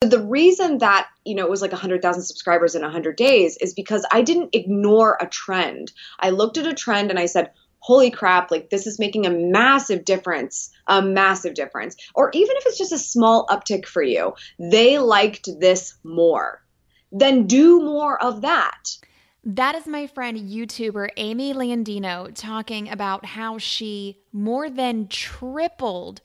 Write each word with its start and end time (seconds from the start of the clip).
the 0.00 0.22
reason 0.22 0.78
that 0.78 1.08
you 1.24 1.34
know 1.34 1.44
it 1.44 1.50
was 1.50 1.62
like 1.62 1.72
100000 1.72 2.22
subscribers 2.22 2.74
in 2.74 2.82
100 2.82 3.16
days 3.16 3.56
is 3.60 3.74
because 3.74 4.06
i 4.12 4.22
didn't 4.22 4.54
ignore 4.54 5.18
a 5.20 5.26
trend. 5.26 5.92
I 6.20 6.30
looked 6.30 6.56
at 6.56 6.66
a 6.66 6.74
trend 6.74 7.10
and 7.10 7.18
i 7.18 7.26
said 7.26 7.50
holy 7.80 8.10
crap 8.10 8.50
like 8.50 8.70
this 8.70 8.86
is 8.86 8.98
making 8.98 9.26
a 9.26 9.30
massive 9.30 10.04
difference 10.04 10.70
a 10.86 11.02
massive 11.02 11.54
difference. 11.54 11.96
Or 12.14 12.30
even 12.32 12.56
if 12.56 12.66
it's 12.66 12.78
just 12.78 12.92
a 12.92 12.98
small 12.98 13.46
uptick 13.46 13.86
for 13.86 14.02
you 14.02 14.34
they 14.58 14.98
liked 14.98 15.48
this 15.58 15.94
more. 16.04 16.62
Then 17.10 17.46
do 17.46 17.80
more 17.80 18.22
of 18.22 18.42
that. 18.42 18.96
That 19.44 19.74
is 19.74 19.86
my 19.86 20.06
friend 20.06 20.38
YouTuber 20.38 21.08
Amy 21.16 21.54
Landino 21.54 22.30
talking 22.34 22.88
about 22.88 23.24
how 23.24 23.58
she 23.58 24.18
more 24.32 24.68
than 24.68 25.08
tripled 25.08 26.20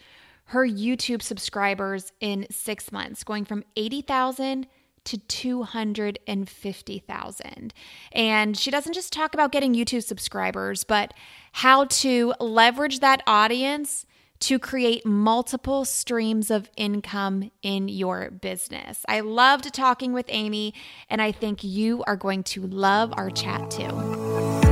her 0.54 0.68
YouTube 0.68 1.22
subscribers 1.22 2.14
in 2.20 2.48
six 2.50 2.92
months, 2.92 3.24
going 3.24 3.44
from 3.44 3.64
80,000 3.76 4.68
to 5.06 5.18
250,000. 5.18 7.74
And 8.12 8.58
she 8.58 8.72
doesn't 8.72 8.94
just 8.94 9.12
talk 9.12 9.34
about 9.34 9.52
getting 9.52 9.74
YouTube 9.74 10.04
subscribers, 10.04 10.84
but 10.84 11.16
how 11.54 11.86
to 11.86 12.36
leverage 12.40 13.00
that 13.00 13.24
audience 13.28 14.06
to 14.42 14.60
create 14.60 15.04
multiple 15.06 15.86
streams 15.86 16.52
of 16.52 16.70
income 16.78 17.50
in 17.62 17.88
your 17.88 18.30
business. 18.30 19.04
I 19.08 19.22
loved 19.22 19.74
talking 19.74 20.14
with 20.14 20.28
Amy, 20.30 20.76
and 21.10 21.20
I 21.22 21.32
think 21.32 21.64
you 21.64 22.04
are 22.06 22.16
going 22.16 22.44
to 22.44 22.68
love 22.68 23.12
our 23.18 23.32
chat 23.32 23.72
too. 23.72 24.63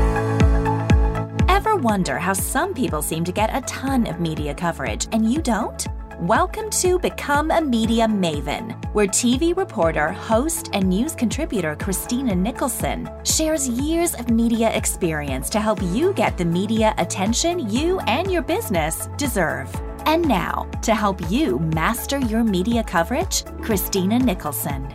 Wonder 1.81 2.19
how 2.19 2.33
some 2.33 2.75
people 2.75 3.01
seem 3.01 3.23
to 3.23 3.31
get 3.31 3.49
a 3.55 3.61
ton 3.61 4.05
of 4.05 4.19
media 4.19 4.53
coverage 4.53 5.07
and 5.13 5.27
you 5.27 5.41
don't? 5.41 5.87
Welcome 6.19 6.69
to 6.69 6.99
Become 6.99 7.49
a 7.49 7.59
Media 7.59 8.05
Maven, 8.05 8.79
where 8.93 9.07
TV 9.07 9.57
reporter, 9.57 10.11
host, 10.11 10.69
and 10.73 10.87
news 10.87 11.15
contributor 11.15 11.75
Christina 11.75 12.35
Nicholson 12.35 13.09
shares 13.23 13.67
years 13.67 14.13
of 14.13 14.29
media 14.29 14.69
experience 14.77 15.49
to 15.49 15.59
help 15.59 15.81
you 15.81 16.13
get 16.13 16.37
the 16.37 16.45
media 16.45 16.93
attention 16.99 17.67
you 17.67 17.99
and 18.01 18.31
your 18.31 18.43
business 18.43 19.09
deserve. 19.17 19.75
And 20.05 20.27
now, 20.27 20.69
to 20.83 20.93
help 20.93 21.31
you 21.31 21.57
master 21.73 22.19
your 22.19 22.43
media 22.43 22.83
coverage, 22.83 23.43
Christina 23.63 24.19
Nicholson. 24.19 24.87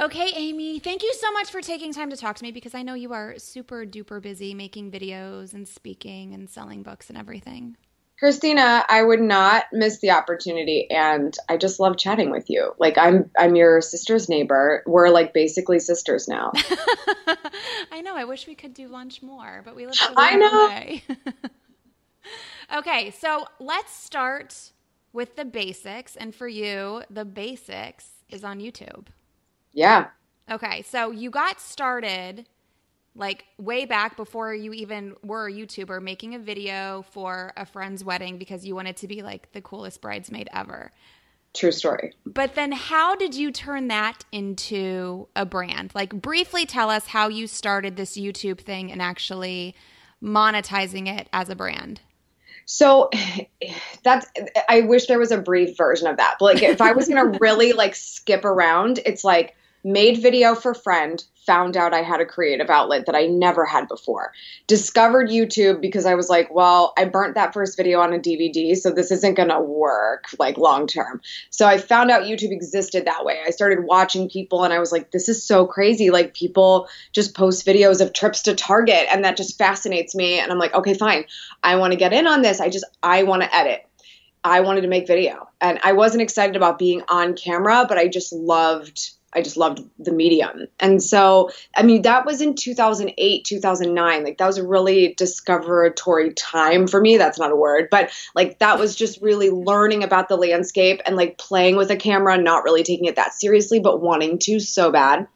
Okay, 0.00 0.30
Amy, 0.36 0.78
thank 0.78 1.02
you 1.02 1.12
so 1.14 1.32
much 1.32 1.50
for 1.50 1.60
taking 1.60 1.92
time 1.92 2.10
to 2.10 2.16
talk 2.16 2.36
to 2.36 2.44
me 2.44 2.52
because 2.52 2.72
I 2.72 2.82
know 2.82 2.94
you 2.94 3.12
are 3.12 3.34
super 3.36 3.84
duper 3.84 4.22
busy 4.22 4.54
making 4.54 4.92
videos 4.92 5.54
and 5.54 5.66
speaking 5.66 6.34
and 6.34 6.48
selling 6.48 6.84
books 6.84 7.08
and 7.08 7.18
everything. 7.18 7.76
Christina, 8.16 8.84
I 8.88 9.02
would 9.02 9.20
not 9.20 9.64
miss 9.72 9.98
the 9.98 10.12
opportunity 10.12 10.88
and 10.88 11.36
I 11.48 11.56
just 11.56 11.80
love 11.80 11.96
chatting 11.96 12.30
with 12.30 12.48
you. 12.48 12.74
Like 12.78 12.96
I'm 12.96 13.28
I'm 13.36 13.56
your 13.56 13.80
sister's 13.80 14.28
neighbor. 14.28 14.84
We're 14.86 15.08
like 15.08 15.34
basically 15.34 15.80
sisters 15.80 16.28
now. 16.28 16.52
I 17.90 18.00
know. 18.00 18.16
I 18.16 18.24
wish 18.24 18.46
we 18.46 18.54
could 18.54 18.74
do 18.74 18.86
lunch 18.86 19.20
more, 19.20 19.62
but 19.64 19.74
we 19.74 19.86
live 19.86 19.96
so 19.96 20.12
I 20.16 20.36
know. 20.36 21.18
okay, 22.78 23.10
so 23.10 23.46
let's 23.58 23.92
start 23.92 24.70
with 25.12 25.34
the 25.34 25.44
basics 25.44 26.14
and 26.14 26.32
for 26.32 26.46
you, 26.46 27.02
the 27.10 27.24
basics 27.24 28.10
is 28.28 28.44
on 28.44 28.60
YouTube. 28.60 29.06
Yeah. 29.72 30.08
Okay. 30.50 30.82
So 30.82 31.10
you 31.10 31.30
got 31.30 31.60
started 31.60 32.46
like 33.14 33.44
way 33.58 33.84
back 33.84 34.16
before 34.16 34.54
you 34.54 34.72
even 34.72 35.14
were 35.22 35.48
a 35.48 35.52
YouTuber 35.52 36.00
making 36.00 36.34
a 36.34 36.38
video 36.38 37.04
for 37.10 37.52
a 37.56 37.66
friend's 37.66 38.04
wedding 38.04 38.38
because 38.38 38.64
you 38.64 38.74
wanted 38.74 38.96
to 38.98 39.08
be 39.08 39.22
like 39.22 39.50
the 39.52 39.60
coolest 39.60 40.00
bridesmaid 40.00 40.48
ever. 40.52 40.92
True 41.54 41.72
story. 41.72 42.12
But 42.24 42.54
then 42.54 42.72
how 42.72 43.16
did 43.16 43.34
you 43.34 43.50
turn 43.50 43.88
that 43.88 44.24
into 44.30 45.28
a 45.34 45.44
brand? 45.44 45.92
Like 45.94 46.10
briefly 46.10 46.66
tell 46.66 46.90
us 46.90 47.06
how 47.06 47.28
you 47.28 47.46
started 47.46 47.96
this 47.96 48.16
YouTube 48.16 48.60
thing 48.60 48.92
and 48.92 49.02
actually 49.02 49.74
monetizing 50.22 51.08
it 51.08 51.28
as 51.32 51.48
a 51.48 51.56
brand. 51.56 52.00
So 52.66 53.10
that's 54.04 54.26
I 54.68 54.82
wish 54.82 55.06
there 55.06 55.18
was 55.18 55.32
a 55.32 55.38
brief 55.38 55.76
version 55.76 56.06
of 56.06 56.18
that. 56.18 56.36
But 56.38 56.54
like 56.54 56.62
if 56.62 56.80
I 56.80 56.92
was 56.92 57.08
going 57.08 57.32
to 57.32 57.38
really 57.40 57.72
like 57.72 57.96
skip 57.96 58.44
around, 58.44 59.00
it's 59.04 59.24
like 59.24 59.56
made 59.84 60.22
video 60.22 60.54
for 60.54 60.74
friend, 60.74 61.22
found 61.46 61.76
out 61.76 61.94
I 61.94 62.02
had 62.02 62.20
a 62.20 62.26
creative 62.26 62.68
outlet 62.68 63.06
that 63.06 63.14
I 63.14 63.26
never 63.26 63.64
had 63.64 63.88
before. 63.88 64.32
Discovered 64.66 65.30
YouTube 65.30 65.80
because 65.80 66.04
I 66.04 66.14
was 66.14 66.28
like, 66.28 66.52
well, 66.54 66.92
I 66.98 67.06
burnt 67.06 67.36
that 67.36 67.54
first 67.54 67.76
video 67.76 68.00
on 68.00 68.12
a 68.12 68.18
DVD, 68.18 68.76
so 68.76 68.90
this 68.90 69.10
isn't 69.10 69.34
going 69.34 69.48
to 69.48 69.60
work 69.60 70.26
like 70.38 70.58
long 70.58 70.86
term. 70.86 71.22
So 71.48 71.66
I 71.66 71.78
found 71.78 72.10
out 72.10 72.24
YouTube 72.24 72.52
existed 72.52 73.06
that 73.06 73.24
way. 73.24 73.40
I 73.46 73.50
started 73.50 73.84
watching 73.84 74.28
people 74.28 74.64
and 74.64 74.74
I 74.74 74.78
was 74.78 74.92
like, 74.92 75.10
this 75.10 75.28
is 75.28 75.42
so 75.42 75.66
crazy. 75.66 76.10
Like 76.10 76.34
people 76.34 76.88
just 77.12 77.34
post 77.34 77.66
videos 77.66 78.02
of 78.02 78.12
trips 78.12 78.42
to 78.42 78.54
Target 78.54 79.06
and 79.10 79.24
that 79.24 79.38
just 79.38 79.56
fascinates 79.56 80.14
me 80.14 80.38
and 80.38 80.52
I'm 80.52 80.58
like, 80.58 80.74
okay, 80.74 80.94
fine. 80.94 81.24
I 81.62 81.76
want 81.76 81.92
to 81.92 81.98
get 81.98 82.12
in 82.12 82.26
on 82.26 82.42
this. 82.42 82.60
I 82.60 82.68
just 82.68 82.84
I 83.02 83.22
want 83.22 83.42
to 83.42 83.56
edit. 83.56 83.86
I 84.44 84.60
wanted 84.60 84.82
to 84.82 84.88
make 84.88 85.06
video. 85.06 85.48
And 85.60 85.78
I 85.82 85.92
wasn't 85.92 86.22
excited 86.22 86.56
about 86.56 86.78
being 86.78 87.02
on 87.08 87.34
camera, 87.34 87.86
but 87.88 87.98
I 87.98 88.08
just 88.08 88.32
loved 88.32 89.10
I 89.32 89.42
just 89.42 89.56
loved 89.56 89.82
the 89.98 90.12
medium. 90.12 90.68
And 90.80 91.02
so, 91.02 91.50
I 91.76 91.82
mean, 91.82 92.02
that 92.02 92.24
was 92.24 92.40
in 92.40 92.54
2008, 92.54 93.44
2009. 93.44 94.24
Like, 94.24 94.38
that 94.38 94.46
was 94.46 94.56
a 94.58 94.66
really 94.66 95.14
discoveratory 95.18 96.32
time 96.32 96.86
for 96.86 97.00
me. 97.00 97.18
That's 97.18 97.38
not 97.38 97.52
a 97.52 97.56
word, 97.56 97.88
but 97.90 98.10
like, 98.34 98.58
that 98.60 98.78
was 98.78 98.96
just 98.96 99.20
really 99.20 99.50
learning 99.50 100.02
about 100.02 100.28
the 100.28 100.36
landscape 100.36 101.02
and 101.04 101.14
like 101.16 101.36
playing 101.36 101.76
with 101.76 101.90
a 101.90 101.96
camera, 101.96 102.38
not 102.38 102.64
really 102.64 102.82
taking 102.82 103.04
it 103.04 103.16
that 103.16 103.34
seriously, 103.34 103.80
but 103.80 104.00
wanting 104.00 104.38
to 104.40 104.60
so 104.60 104.90
bad. 104.90 105.26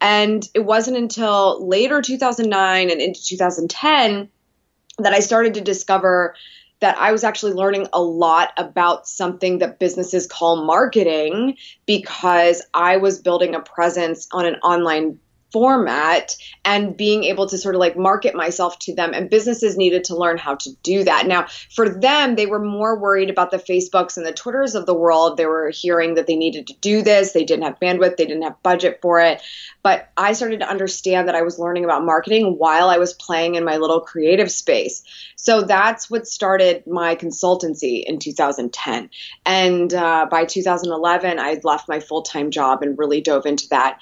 And 0.00 0.48
it 0.54 0.64
wasn't 0.64 0.96
until 0.96 1.66
later 1.66 2.02
2009 2.02 2.90
and 2.90 3.00
into 3.00 3.24
2010 3.24 4.28
that 4.98 5.12
I 5.12 5.20
started 5.20 5.54
to 5.54 5.60
discover 5.60 6.34
that 6.82 6.98
I 6.98 7.12
was 7.12 7.22
actually 7.22 7.52
learning 7.52 7.86
a 7.92 8.02
lot 8.02 8.52
about 8.58 9.06
something 9.08 9.58
that 9.58 9.78
businesses 9.78 10.26
call 10.26 10.64
marketing 10.64 11.56
because 11.86 12.60
I 12.74 12.96
was 12.96 13.20
building 13.20 13.54
a 13.54 13.60
presence 13.60 14.28
on 14.32 14.46
an 14.46 14.56
online 14.56 15.20
format 15.52 16.36
and 16.64 16.96
being 16.96 17.24
able 17.24 17.46
to 17.46 17.58
sort 17.58 17.74
of 17.74 17.80
like 17.80 17.96
market 17.96 18.34
myself 18.34 18.78
to 18.80 18.94
them 18.94 19.12
and 19.12 19.28
businesses 19.28 19.76
needed 19.76 20.04
to 20.04 20.16
learn 20.16 20.38
how 20.38 20.54
to 20.54 20.70
do 20.82 21.04
that. 21.04 21.26
Now 21.26 21.46
for 21.74 21.88
them 21.88 22.34
they 22.36 22.46
were 22.46 22.58
more 22.58 22.98
worried 22.98 23.30
about 23.30 23.50
the 23.50 23.58
facebooks 23.58 24.16
and 24.16 24.24
the 24.24 24.32
twitters 24.32 24.74
of 24.74 24.86
the 24.86 24.94
world. 24.94 25.36
They 25.36 25.46
were 25.46 25.70
hearing 25.70 26.14
that 26.14 26.26
they 26.26 26.36
needed 26.36 26.68
to 26.68 26.74
do 26.80 27.02
this. 27.02 27.32
They 27.32 27.44
didn't 27.44 27.64
have 27.64 27.80
bandwidth. 27.80 28.16
They 28.16 28.26
didn't 28.26 28.42
have 28.42 28.62
budget 28.62 29.00
for 29.02 29.20
it. 29.20 29.42
But 29.82 30.10
i 30.16 30.32
started 30.32 30.60
to 30.60 30.68
understand 30.68 31.28
that 31.28 31.34
i 31.34 31.42
was 31.42 31.58
learning 31.58 31.84
about 31.84 32.04
marketing 32.04 32.56
while 32.58 32.88
i 32.88 32.98
was 32.98 33.12
playing 33.12 33.54
in 33.54 33.64
my 33.64 33.76
little 33.76 34.00
creative 34.00 34.50
space. 34.50 35.02
So 35.36 35.62
that's 35.62 36.08
what 36.08 36.26
started 36.26 36.86
my 36.86 37.16
consultancy 37.16 38.02
in 38.04 38.18
2010 38.18 39.10
and 39.44 39.92
uh, 39.92 40.26
by 40.30 40.44
2011 40.44 41.38
i'd 41.38 41.64
left 41.64 41.88
my 41.88 42.00
full-time 42.00 42.50
job 42.50 42.82
and 42.82 42.98
really 42.98 43.20
dove 43.20 43.46
into 43.46 43.68
that 43.68 43.98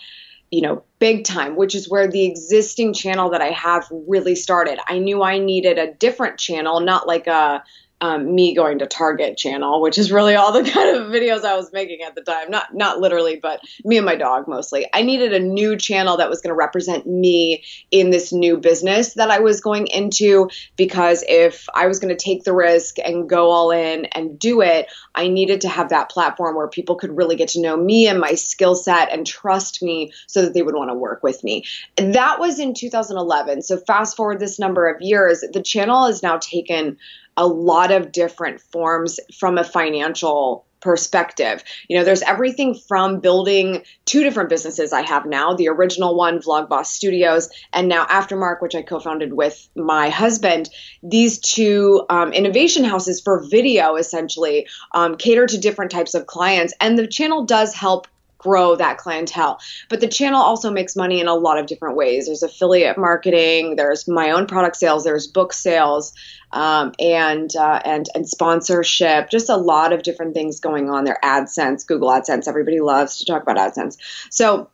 you 0.51 0.63
know, 0.63 0.83
big 0.99 1.25
time, 1.25 1.57
which 1.57 1.75
is 1.75 1.89
where 1.89 2.09
the 2.09 2.25
existing 2.25 2.93
channel 2.93 3.31
that 3.31 3.41
I 3.41 3.51
have 3.51 3.87
really 3.91 4.35
started. 4.35 4.81
I 4.89 4.99
knew 4.99 5.23
I 5.23 5.39
needed 5.39 5.79
a 5.79 5.93
different 5.95 6.39
channel, 6.39 6.81
not 6.81 7.07
like 7.07 7.27
a 7.27 7.63
um, 8.01 8.35
me 8.35 8.55
going 8.55 8.79
to 8.79 8.87
Target 8.87 9.37
channel, 9.37 9.81
which 9.81 9.99
is 9.99 10.11
really 10.11 10.35
all 10.35 10.53
the 10.53 10.63
kind 10.71 10.97
of 10.97 11.09
videos 11.09 11.45
I 11.45 11.57
was 11.57 11.73
making 11.73 12.03
at 12.03 12.15
the 12.15 12.23
time. 12.23 12.51
Not 12.51 12.75
not 12.75 12.99
literally, 12.99 13.39
but 13.41 13.61
me 13.85 13.97
and 13.97 14.07
my 14.07 14.17
dog 14.17 14.49
mostly. 14.49 14.87
I 14.93 15.03
needed 15.03 15.33
a 15.33 15.39
new 15.39 15.77
channel 15.77 16.17
that 16.17 16.31
was 16.31 16.41
going 16.41 16.51
to 16.51 16.59
represent 16.59 17.07
me 17.07 17.65
in 17.91 18.11
this 18.11 18.33
new 18.33 18.57
business 18.57 19.15
that 19.15 19.31
I 19.31 19.41
was 19.41 19.61
going 19.61 19.87
into 19.89 20.49
because 20.77 21.25
if 21.29 21.69
I 21.75 21.87
was 21.87 21.99
going 21.99 22.15
to 22.15 22.23
take 22.23 22.45
the 22.45 22.55
risk 22.55 22.99
and 22.99 23.29
go 23.29 23.51
all 23.51 23.71
in 23.71 24.07
and 24.07 24.39
do 24.39 24.61
it, 24.61 24.87
I 25.15 25.29
needed 25.29 25.63
to 25.63 25.69
have 25.69 25.91
that 25.91 26.11
platform 26.11 26.57
where 26.57 26.69
people 26.69 26.97
could 26.97 27.17
really 27.17 27.37
get 27.37 27.49
to 27.49 27.61
know 27.61 27.77
me 27.77 28.09
and 28.09 28.21
my 28.21 28.35
skill 28.35 28.75
set 28.75 29.13
and 29.13 29.27
trust 29.27 29.83
me 29.83 30.13
so 30.27 30.43
that 30.43 30.55
they 30.55 30.63
would 30.63 30.75
want 30.75 30.91
to 30.91 30.95
work 30.95 31.23
with 31.23 31.43
me. 31.45 31.65
And 31.97 32.15
that 32.15 32.41
was 32.41 32.59
in 32.59 32.75
2011. 32.75 33.63
So 33.63 33.77
fast 33.79 34.17
forward 34.17 34.41
this 34.41 34.59
number 34.59 34.89
of 34.89 35.01
years, 35.01 35.45
the 35.53 35.63
channel 35.63 36.07
has 36.07 36.23
now 36.23 36.39
taken 36.39 36.99
a 37.41 37.47
lot 37.47 37.91
of 37.91 38.13
different 38.13 38.61
forms 38.61 39.19
from 39.39 39.57
a 39.57 39.65
financial 39.65 40.67
perspective. 40.81 41.65
You 41.89 41.97
know, 41.97 42.05
there's 42.05 42.21
everything 42.21 42.75
from 42.75 43.21
building 43.21 43.83
two 44.05 44.23
different 44.23 44.51
businesses 44.51 44.93
I 44.93 45.01
have 45.01 45.25
now 45.25 45.55
the 45.55 45.69
original 45.69 46.17
one, 46.17 46.41
Vlogboss 46.41 46.87
Studios, 46.87 47.49
and 47.73 47.89
now 47.89 48.05
Aftermarq, 48.05 48.61
which 48.61 48.75
I 48.75 48.83
co 48.83 49.01
founded 49.01 49.33
with 49.33 49.69
my 49.75 50.11
husband. 50.11 50.69
These 51.03 51.39
two 51.39 52.05
um, 52.11 52.35
innovation 52.35 52.85
houses 52.85 53.23
for 53.23 53.43
video 53.49 53.97
essentially 53.97 54.69
um, 54.93 55.17
cater 55.17 55.47
to 55.47 55.59
different 55.59 55.93
types 55.93 56.15
of 56.15 56.27
clients. 56.27 56.75
And 56.79 56.99
the 56.99 57.07
channel 57.07 57.47
does 57.47 57.75
help 57.75 58.07
grow 58.41 58.75
that 58.77 58.99
clientele. 58.99 59.61
But 59.89 60.01
the 60.01 60.09
channel 60.09 60.41
also 60.41 60.71
makes 60.71 60.97
money 60.97 61.21
in 61.21 61.29
a 61.29 61.35
lot 61.35 61.59
of 61.59 61.67
different 61.67 61.97
ways. 61.97 62.27
There's 62.27 62.43
affiliate 62.43 62.99
marketing, 62.99 63.77
there's 63.77 64.09
my 64.09 64.31
own 64.31 64.47
product 64.47 64.77
sales, 64.77 65.05
there's 65.05 65.27
book 65.27 65.53
sales, 65.53 66.13
um, 66.53 66.93
and 66.99 67.55
uh, 67.55 67.81
and 67.85 68.07
and 68.15 68.29
sponsorship. 68.29 69.31
Just 69.31 69.49
a 69.49 69.57
lot 69.57 69.93
of 69.93 70.03
different 70.03 70.35
things 70.35 70.61
going 70.61 70.91
on 70.91 71.05
there. 71.05 71.19
AdSense, 71.23 71.87
Google 71.87 72.09
AdSense. 72.09 72.49
Everybody 72.49 72.81
loves 72.81 73.19
to 73.19 73.27
talk 73.27 73.43
about 73.43 73.57
AdSense. 73.57 73.99
So 74.31 74.71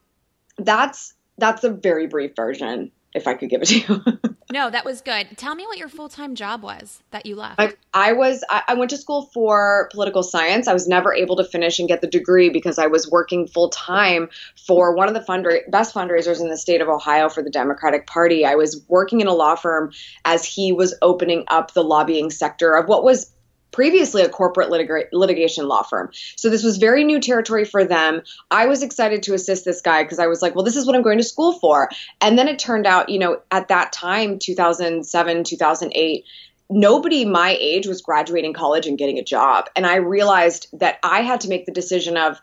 that's 0.57 1.15
that's 1.39 1.65
a 1.65 1.71
very 1.71 2.07
brief 2.07 2.35
version 2.35 2.93
if 3.15 3.27
I 3.27 3.35
could 3.35 3.51
give 3.51 3.63
it 3.63 3.67
to 3.67 3.79
you. 3.79 4.19
no, 4.53 4.71
that 4.71 4.85
was 4.85 5.01
good. 5.01 5.37
Tell 5.37 5.55
me 5.55 5.67
what 5.67 5.79
your 5.79 5.89
full 5.89 6.09
time 6.09 6.35
job 6.35 6.63
was 6.63 7.03
that 7.11 7.27
you 7.27 7.35
left. 7.35 7.61
I, 7.61 7.75
I 7.93 8.13
was 8.13 8.45
I, 8.49 8.63
I, 8.69 8.75
went 8.75 8.91
to 8.91 8.97
school 8.97 9.29
for 9.35 9.89
political 9.91 10.23
science. 10.23 10.69
I 10.69 10.73
was 10.73 10.87
never 10.87 11.13
able 11.13 11.37
to 11.37 11.45
finish 11.45 11.79
and 11.79 11.89
get 11.89 12.01
the 12.01 12.07
degree 12.07 12.49
because 12.51 12.79
I 12.79 12.87
was 12.87 13.11
working 13.11 13.49
full 13.49 13.71
time 13.71 14.29
for 14.67 14.95
one 14.95 15.09
of 15.09 15.15
the 15.15 15.21
fundra- 15.21 15.69
best 15.71 15.95
fundraisers 15.95 16.41
in 16.41 16.49
the 16.49 16.57
state 16.57 16.81
of 16.81 16.89
Ohio 16.89 17.29
for 17.29 17.43
the 17.43 17.51
Democratic 17.51 18.07
Party. 18.07 18.45
I 18.45 18.55
was 18.55 18.85
working 18.89 19.21
in 19.21 19.27
a 19.27 19.35
law 19.35 19.57
firm 19.57 19.93
as 20.25 20.45
he 20.45 20.73
was 20.73 20.95
opening 21.03 21.45
up 21.49 21.73
the 21.73 21.83
lobbying 21.83 22.31
sector 22.31 22.75
of 22.75 22.89
what 22.89 23.03
was 23.03 23.33
previously 23.77 24.23
a 24.23 24.29
corporate 24.31 24.71
litig- 24.71 25.09
litigation 25.13 25.69
law 25.69 25.83
firm. 25.83 26.11
So 26.35 26.49
this 26.49 26.65
was 26.65 26.79
very 26.79 27.05
new 27.05 27.21
territory 27.21 27.67
for 27.67 27.85
them. 27.85 28.23
I 28.51 28.65
was 28.65 28.83
excited 28.83 29.23
to 29.25 29.35
assist 29.35 29.67
this 29.67 29.83
guy 29.83 30.03
because 30.03 30.19
I 30.19 30.29
was 30.29 30.41
like, 30.41 30.55
well, 30.55 30.65
this 30.65 30.77
is 30.77 30.87
what 30.87 30.97
I'm 30.97 31.03
going 31.03 31.19
to 31.19 31.25
school 31.25 31.53
for. 31.53 31.91
And 32.23 32.39
then 32.39 32.49
it 32.49 32.59
turned 32.59 32.87
out, 32.87 33.11
you 33.11 33.19
know, 33.19 33.43
at 33.51 33.69
that 33.69 33.93
time, 33.93 34.39
2007, 34.39 35.45
2008, 35.45 36.25
nobody 36.71 37.27
my 37.27 37.55
age 37.61 37.87
was 37.87 38.01
graduating 38.01 38.55
college 38.55 38.87
and 38.87 38.97
getting 38.97 39.19
a 39.19 39.23
job. 39.25 39.67
And 39.77 39.87
I 39.87 39.97
realized 39.97 40.69
that 40.81 40.99
I 41.03 41.21
had 41.21 41.43
to 41.43 41.51
make 41.51 41.67
the 41.67 41.73
decision 41.73 42.17
of, 42.17 42.41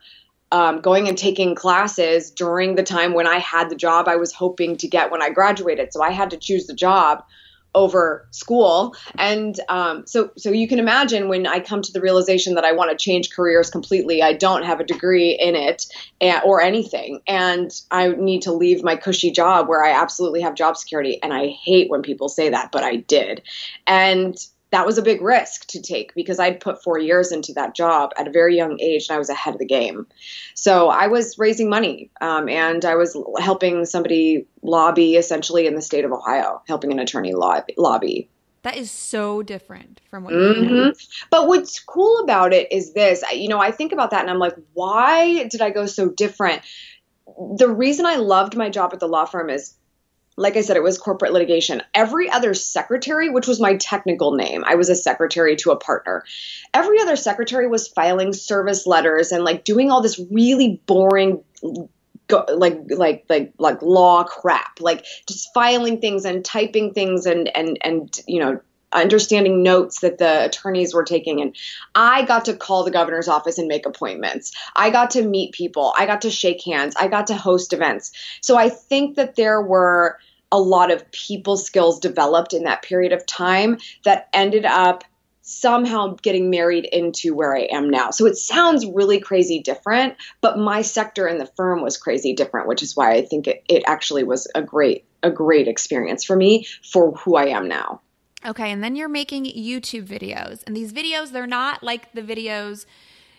um, 0.52 0.82
going 0.82 1.08
and 1.08 1.18
taking 1.18 1.56
classes 1.56 2.30
during 2.30 2.76
the 2.76 2.84
time 2.84 3.16
when 3.16 3.26
I 3.26 3.40
had 3.40 3.72
the 3.72 3.76
job 3.76 4.08
I 4.08 4.18
was 4.18 4.32
hoping 4.32 4.78
to 4.78 4.88
get 4.88 5.10
when 5.10 5.24
I 5.24 5.32
graduated. 5.32 5.94
So 5.94 6.04
I 6.04 6.12
had 6.12 6.30
to 6.30 6.38
choose 6.38 6.68
the 6.68 6.76
job 6.76 7.24
over 7.76 8.28
school. 8.32 8.96
And 9.18 9.60
um, 9.70 10.06
so 10.06 10.32
so 10.38 10.52
you 10.52 10.68
can 10.68 10.80
imagine 10.80 11.28
when 11.28 11.48
i 11.48 11.60
come 11.60 11.82
to 11.82 11.92
the 11.92 12.02
realization 12.02 12.56
that 12.56 12.66
i 12.66 12.72
want 12.72 12.92
to 12.92 12.98
change 12.98 13.32
careers 13.32 13.70
completely 13.70 14.22
i 14.22 14.34
don't 14.34 14.64
have 14.64 14.80
a 14.80 14.84
degree 14.84 15.32
in 15.32 15.56
it 15.56 15.86
and, 16.22 16.42
or 16.46 16.62
anything. 16.62 17.22
And 17.28 17.72
i 17.92 18.10
need 18.10 18.42
to 18.44 18.52
leave 18.52 18.84
my 18.84 18.96
cushy 18.96 19.32
job 19.32 19.68
where 19.68 19.84
i 19.84 19.92
absolutely 19.92 20.42
have 20.42 20.56
job 20.56 20.78
security. 20.78 21.22
And 21.22 21.34
i 21.34 21.48
hate 21.48 21.90
when 21.90 22.02
people 22.02 22.30
say 22.30 22.50
that 22.50 22.72
but 22.72 22.84
i 22.84 22.98
did. 22.98 23.42
And 23.88 24.38
that 24.74 24.88
was 24.88 24.98
a 24.98 25.04
big 25.04 25.22
risk 25.22 25.68
to 25.68 25.80
take 25.80 26.16
because 26.16 26.40
I'd 26.40 26.60
put 26.60 26.82
four 26.82 26.98
years 26.98 27.32
into 27.32 27.54
that 27.54 27.76
job 27.76 28.12
at 28.18 28.28
a 28.28 28.32
very 28.32 28.58
young 28.58 28.80
age 28.82 29.06
and 29.08 29.16
I 29.16 29.20
was 29.20 29.30
ahead 29.30 29.54
of 29.54 29.60
the 29.60 29.68
game. 29.68 30.08
So 30.56 30.90
I 30.90 31.06
was 31.06 31.38
raising 31.38 31.70
money 31.70 32.10
um, 32.22 32.50
and 32.50 32.84
I 32.84 32.96
was 32.96 33.16
helping 33.40 33.86
somebody 33.86 34.48
lobby 34.64 35.16
essentially 35.16 35.68
in 35.68 35.76
the 35.76 35.82
state 35.82 36.06
of 36.06 36.12
Ohio, 36.12 36.64
helping 36.68 36.92
an 36.92 36.98
attorney 36.98 37.34
lobby. 37.34 37.76
lobby. 37.78 38.30
That 38.64 38.76
is 38.76 38.90
so 38.90 39.44
different 39.44 40.02
from 40.10 40.24
what 40.24 40.34
mm-hmm. 40.34 40.90
But 41.30 41.48
what's 41.48 41.80
cool 41.80 42.24
about 42.24 42.52
it 42.52 42.72
is 42.72 42.94
this, 42.94 43.24
you 43.32 43.50
know, 43.50 43.60
I 43.60 43.70
think 43.70 43.92
about 43.92 44.10
that 44.10 44.22
and 44.22 44.30
I'm 44.32 44.40
like, 44.40 44.56
why 44.74 45.48
did 45.50 45.62
I 45.62 45.70
go 45.70 45.86
so 45.86 46.10
different? 46.10 46.64
The 47.58 47.70
reason 47.70 48.08
I 48.08 48.16
loved 48.16 48.58
my 48.58 48.72
job 48.72 48.92
at 48.92 49.00
the 49.00 49.08
law 49.08 49.26
firm 49.26 49.52
is 49.52 49.76
like 50.36 50.58
I 50.58 50.62
said, 50.62 50.78
it 50.78 50.84
was 50.84 50.98
corporate 50.98 51.34
litigation. 51.34 51.82
Every 51.94 52.30
other 52.30 52.54
secretary, 52.54 53.30
which 53.30 53.48
was 53.48 53.60
my 53.60 53.76
technical 53.76 54.34
name, 54.34 54.64
I 54.66 54.76
was 54.76 54.90
a 54.90 54.96
secretary 54.96 55.56
to 55.58 55.72
a 55.72 55.76
partner. 55.76 56.24
Every 56.74 57.00
other 57.00 57.16
secretary 57.16 57.68
was 57.68 57.88
filing 57.88 58.34
service 58.34 58.88
letters 58.88 59.32
and 59.32 59.44
like 59.44 59.64
doing 59.64 59.92
all 59.92 60.02
this 60.02 60.20
really 60.32 60.82
boring 60.86 61.44
like 62.32 62.80
like 62.90 63.26
like 63.28 63.54
like 63.60 63.82
law 63.82 64.24
crap 64.24 64.80
like 64.80 65.06
just 65.28 65.54
filing 65.54 66.00
things 66.00 66.26
and 66.26 66.44
typing 66.44 66.94
things 66.94 67.26
and 67.26 67.56
and 67.56 67.78
and 67.84 68.20
you 68.28 68.40
know 68.40 68.60
understanding 68.94 69.64
notes 69.64 70.00
that 70.02 70.18
the 70.18 70.46
attorneys 70.46 70.94
were 70.94 71.04
taking. 71.04 71.42
And 71.42 71.56
I 71.96 72.26
got 72.26 72.46
to 72.46 72.56
call 72.56 72.84
the 72.84 72.92
governor's 72.92 73.28
office 73.28 73.58
and 73.58 73.68
make 73.68 73.86
appointments. 73.86 74.54
I 74.76 74.90
got 74.90 75.12
to 75.12 75.24
meet 75.24 75.54
people. 75.54 75.94
I 75.98 76.06
got 76.06 76.22
to 76.22 76.32
shake 76.32 76.64
hands. 76.64 76.96
I 76.96 77.08
got 77.08 77.28
to 77.28 77.36
host 77.36 77.74
events. 77.74 78.12
So 78.42 78.58
I 78.58 78.70
think 78.70 79.16
that 79.16 79.36
there 79.36 79.62
were 79.62 80.18
a 80.52 80.60
lot 80.60 80.92
of 80.92 81.12
people 81.12 81.58
skills 81.58 82.00
developed 82.00 82.54
in 82.54 82.64
that 82.64 82.84
period 82.84 83.12
of 83.12 83.26
time 83.26 83.80
that 84.04 84.30
ended 84.34 84.66
up 84.66 85.04
somehow 85.44 86.16
getting 86.22 86.50
married 86.50 86.86
into 86.86 87.36
where 87.36 87.56
I 87.56 87.64
am 87.64 87.90
now. 87.90 88.12
So 88.12 88.26
it 88.26 88.38
sounds 88.38 88.86
really 88.86 89.20
crazy 89.20 89.60
different, 89.60 90.16
but 90.40 90.58
my 90.58 90.82
sector 90.82 91.28
in 91.28 91.38
the 91.38 91.46
firm 91.46 91.82
was 91.82 91.98
crazy 91.98 92.34
different, 92.34 92.68
which 92.68 92.82
is 92.82 92.96
why 92.96 93.12
I 93.12 93.26
think 93.26 93.48
it, 93.48 93.64
it 93.68 93.84
actually 93.86 94.24
was 94.24 94.48
a 94.56 94.62
great 94.62 95.06
a 95.22 95.32
great 95.32 95.68
experience 95.68 96.24
for 96.24 96.36
me 96.36 96.68
for 96.84 97.14
who 97.14 97.36
I 97.36 97.48
am 97.48 97.68
now. 97.68 98.02
Okay, 98.46 98.72
and 98.72 98.84
then 98.84 98.96
you're 98.96 99.10
making 99.10 99.46
YouTube 99.46 100.08
videos. 100.08 100.64
And 100.66 100.76
these 100.76 100.92
videos, 100.92 101.32
they're 101.32 101.48
not 101.48 101.84
like 101.84 102.12
the 102.14 102.22
videos 102.22 102.86